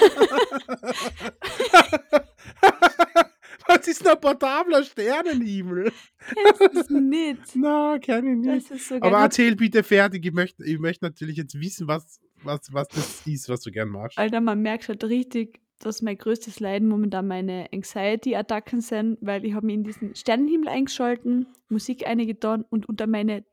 Was 3.67 3.87
ist 3.87 4.07
ein 4.07 4.19
portabler 4.19 4.83
Sternenhimmel? 4.83 5.91
das 6.59 6.73
ist 6.73 6.91
nicht. 6.91 7.55
Na, 7.55 7.97
kenne 7.99 8.33
ich 8.33 8.37
nicht. 8.37 8.81
So 8.81 8.95
Aber 8.95 9.19
erzähl 9.19 9.55
bitte 9.55 9.83
fertig. 9.83 10.25
Ich 10.25 10.33
möchte, 10.33 10.63
ich 10.63 10.79
möchte 10.79 11.05
natürlich 11.05 11.37
jetzt 11.37 11.59
wissen, 11.59 11.87
was, 11.87 12.19
was, 12.43 12.73
was 12.73 12.87
das 12.89 13.27
ist, 13.27 13.49
was 13.49 13.61
du 13.61 13.71
gern 13.71 13.89
machst. 13.89 14.17
Alter, 14.17 14.41
man 14.41 14.61
merkt 14.61 14.87
halt 14.87 15.03
richtig, 15.03 15.59
dass 15.79 16.01
mein 16.01 16.17
größtes 16.17 16.59
Leiden 16.59 16.87
momentan 16.87 17.27
meine 17.27 17.67
Anxiety-Attacken 17.73 18.81
sind, 18.81 19.17
weil 19.21 19.45
ich 19.45 19.53
habe 19.53 19.65
mich 19.65 19.75
in 19.75 19.83
diesen 19.83 20.15
Sternenhimmel 20.15 20.69
eingeschalten, 20.69 21.47
Musik 21.69 22.07
eingetan 22.07 22.65
und 22.69 22.87
unter 22.87 23.07
meine 23.07 23.43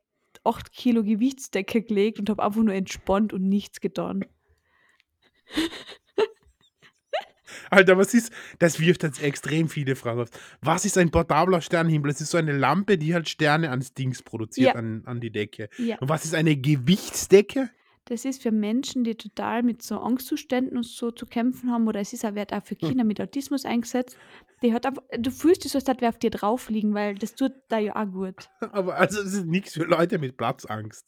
8 0.43 0.71
Kilo 0.71 1.03
Gewichtsdecke 1.03 1.81
gelegt 1.81 2.19
und 2.19 2.29
habe 2.29 2.43
einfach 2.43 2.61
nur 2.61 2.73
entspannt 2.73 3.33
und 3.33 3.47
nichts 3.47 3.81
getan. 3.81 4.25
Alter, 7.69 7.97
was 7.97 8.13
ist, 8.13 8.31
das 8.59 8.79
wirft 8.79 9.03
jetzt 9.03 9.21
extrem 9.21 9.69
viele 9.69 9.95
Fragen 9.95 10.21
auf. 10.21 10.29
Was 10.61 10.85
ist 10.85 10.97
ein 10.97 11.11
portabler 11.11 11.61
Sternenhimmel? 11.61 12.11
Das 12.11 12.21
ist 12.21 12.31
so 12.31 12.37
eine 12.37 12.57
Lampe, 12.57 12.97
die 12.97 13.13
halt 13.13 13.29
Sterne 13.29 13.69
ans 13.69 13.93
Dings 13.93 14.21
produziert, 14.21 14.73
Ja. 14.73 14.79
an, 14.79 15.03
an 15.05 15.19
die 15.19 15.31
Decke. 15.31 15.69
Ja, 15.77 15.97
Und 15.99 16.09
was 16.09 16.25
ist 16.25 16.35
eine 16.35 16.55
Gewichtsdecke? 16.55 17.69
das 18.05 18.25
ist 18.25 18.41
für 18.41 18.49
Menschen, 18.51 19.03
die 19.03 19.13
total 19.13 19.61
mit 19.61 19.83
so 19.83 19.99
Angstzuständen 19.99 20.77
und 20.77 20.83
so 20.83 21.11
zu 21.11 21.27
kämpfen 21.27 21.71
haben, 21.71 21.87
oder 21.87 21.99
es 21.99 22.11
ist 22.11 22.25
auch 22.25 22.33
wird 22.33 22.51
auch 22.53 22.63
für. 22.65 22.75
Kinder 22.75 23.03
mit 23.03 23.21
Autismus 23.21 23.65
eingesetzt. 23.65 24.17
Die 24.63 24.73
hat 24.73 24.87
einfach, 24.87 25.03
du 25.15 25.29
fühlst 25.29 25.63
dich 25.63 25.71
so, 25.73 25.77
als 25.77 25.87
wer 26.01 26.09
auf 26.09 26.17
dir 26.17 26.31
drauf 26.31 26.69
liegen, 26.71 26.95
weil 26.95 27.13
das 27.15 27.35
tut 27.35 27.51
da 27.67 27.77
ja 27.77 27.95
auch 27.95 28.11
gut. 28.11 28.49
Aber 28.71 28.95
also, 28.95 29.21
es 29.21 29.33
ist 29.33 29.45
nichts 29.45 29.73
für 29.73 29.83
Leute 29.83 30.17
mit 30.17 30.37
Platzangst. 30.37 31.05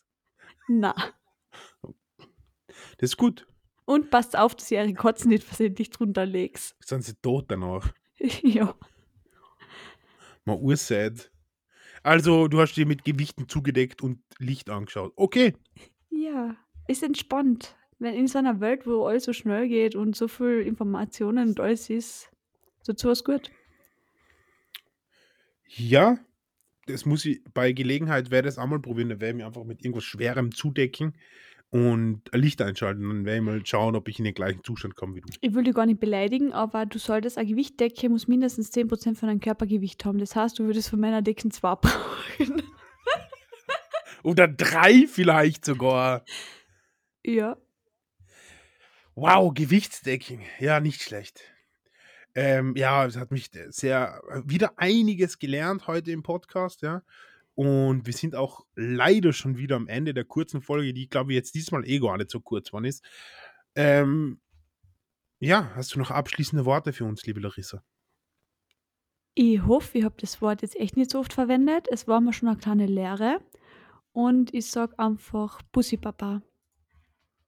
Na. 0.68 0.94
Das 3.00 3.10
ist 3.10 3.18
gut. 3.18 3.48
Und 3.92 4.10
passt 4.10 4.38
auf, 4.38 4.56
dass 4.56 4.72
ihr 4.72 4.82
ihre 4.82 4.94
Kotzen 4.94 5.28
nicht 5.28 5.44
versehentlich 5.44 5.90
drunter 5.90 6.26
legst. 6.26 6.78
Sind 6.80 7.04
sie 7.04 7.14
tot 7.16 7.48
danach? 7.50 7.92
ja. 8.42 8.74
Mal 10.46 10.56
ursad. 10.56 11.30
Also, 12.02 12.48
du 12.48 12.62
hast 12.62 12.76
dir 12.76 12.86
mit 12.86 13.04
Gewichten 13.04 13.50
zugedeckt 13.50 14.02
und 14.02 14.20
Licht 14.40 14.70
angeschaut. 14.70 15.12
Okay. 15.18 15.58
Ja, 16.10 16.56
ist 16.88 17.04
entspannt. 17.04 17.76
Wenn 18.00 18.14
in 18.14 18.28
so 18.28 18.38
einer 18.40 18.62
Welt, 18.62 18.88
wo 18.88 19.08
alles 19.08 19.26
so 19.26 19.34
schnell 19.34 19.68
geht 19.68 19.94
und 19.94 20.16
so 20.16 20.30
viel 20.30 20.62
Informationen 20.62 21.50
und 21.50 21.60
alles 21.60 21.90
ist, 21.90 22.32
so 22.84 22.94
was 23.04 23.26
gut. 23.26 23.52
Ja, 25.68 26.18
das 26.86 27.06
muss 27.06 27.26
ich 27.26 27.44
bei 27.54 27.74
Gelegenheit 27.74 28.32
werde 28.32 28.48
ich 28.48 28.54
es 28.54 28.58
einmal 28.58 28.80
probieren. 28.80 29.10
Da 29.10 29.20
werde 29.20 29.32
ich 29.32 29.36
mich 29.36 29.46
einfach 29.46 29.66
mit 29.66 29.84
irgendwas 29.84 30.06
Schwerem 30.06 30.54
zudecken 30.54 31.14
und 31.72 32.22
ein 32.34 32.42
Licht 32.42 32.62
einschalten. 32.62 33.08
Dann 33.08 33.26
werde 33.26 33.38
ich 33.38 33.44
mal 33.44 33.66
schauen, 33.66 33.96
ob 33.96 34.08
ich 34.08 34.20
in 34.20 34.26
den 34.26 34.34
gleichen 34.34 34.64
Zustand 34.64 34.96
komme 34.96 35.16
wie 35.16 35.22
du. 35.22 35.28
Ich 35.40 35.54
will 35.54 35.64
dich 35.64 35.74
gar 35.74 35.86
nicht 35.86 36.00
beleidigen, 36.00 36.54
aber 36.54 36.86
du 36.86 37.00
solltest 37.00 37.38
eine 37.38 37.50
Gewichtdecke, 37.50 38.10
muss 38.10 38.28
mindestens 38.28 38.72
10% 38.72 39.16
von 39.16 39.30
deinem 39.30 39.40
Körpergewicht 39.40 40.06
haben. 40.06 40.20
Das 40.20 40.36
heißt, 40.36 40.60
du 40.60 40.66
würdest 40.66 40.90
von 40.90 41.00
meiner 41.00 41.22
Decken 41.22 41.50
zwei 41.50 41.76
brauchen. 41.76 42.62
Oder 44.24 44.48
drei 44.48 45.08
vielleicht 45.08 45.66
sogar. 45.66 46.24
ja. 47.24 47.58
Wow, 49.16 49.54
Gewichtsdecking. 49.54 50.42
Ja, 50.60 50.80
nicht 50.80 51.02
schlecht. 51.02 51.42
Ähm, 52.34 52.76
ja, 52.78 53.06
es 53.06 53.18
hat 53.18 53.32
mich 53.32 53.50
sehr 53.70 54.22
wieder 54.46 54.74
einiges 54.78 55.38
gelernt 55.38 55.88
heute 55.88 56.12
im 56.12 56.24
Podcast, 56.24 56.82
ja. 56.82 57.04
Und 57.62 58.08
wir 58.08 58.14
sind 58.14 58.36
auch 58.36 58.66
leider 58.74 59.34
schon 59.34 59.56
wieder 59.56 59.76
am 59.76 59.88
Ende 59.88 60.16
der 60.16 60.26
kurzen 60.26 60.64
Folge, 60.64 60.96
die, 60.96 61.08
glaube 61.08 61.32
ich, 61.32 61.36
jetzt 61.36 61.54
diesmal 61.54 61.88
eh 61.88 62.00
gar 62.00 62.18
nicht 62.18 62.32
so 62.32 62.40
kurz 62.40 62.74
waren 62.74 62.86
ist. 62.86 63.06
Ähm, 63.76 64.42
ja, 65.38 65.70
hast 65.76 65.94
du 65.94 66.00
noch 66.00 66.10
abschließende 66.10 66.66
Worte 66.66 66.92
für 66.92 67.06
uns, 67.06 67.24
liebe 67.24 67.40
Larissa? 67.40 67.84
Ich 69.36 69.64
hoffe, 69.64 70.00
ich 70.00 70.04
habe 70.04 70.16
das 70.18 70.42
Wort 70.42 70.64
jetzt 70.64 70.76
echt 70.76 70.98
nicht 70.98 71.12
so 71.12 71.20
oft 71.20 71.34
verwendet. 71.34 71.86
Es 71.92 72.08
war 72.08 72.20
mir 72.20 72.34
schon 72.34 72.50
eine 72.50 72.58
kleine 72.58 72.88
Lehre. 72.88 73.42
Und 74.12 74.52
ich 74.56 74.66
sage 74.66 74.98
einfach 74.98 75.62
Bussi 75.72 75.98
Papa. 75.98 76.42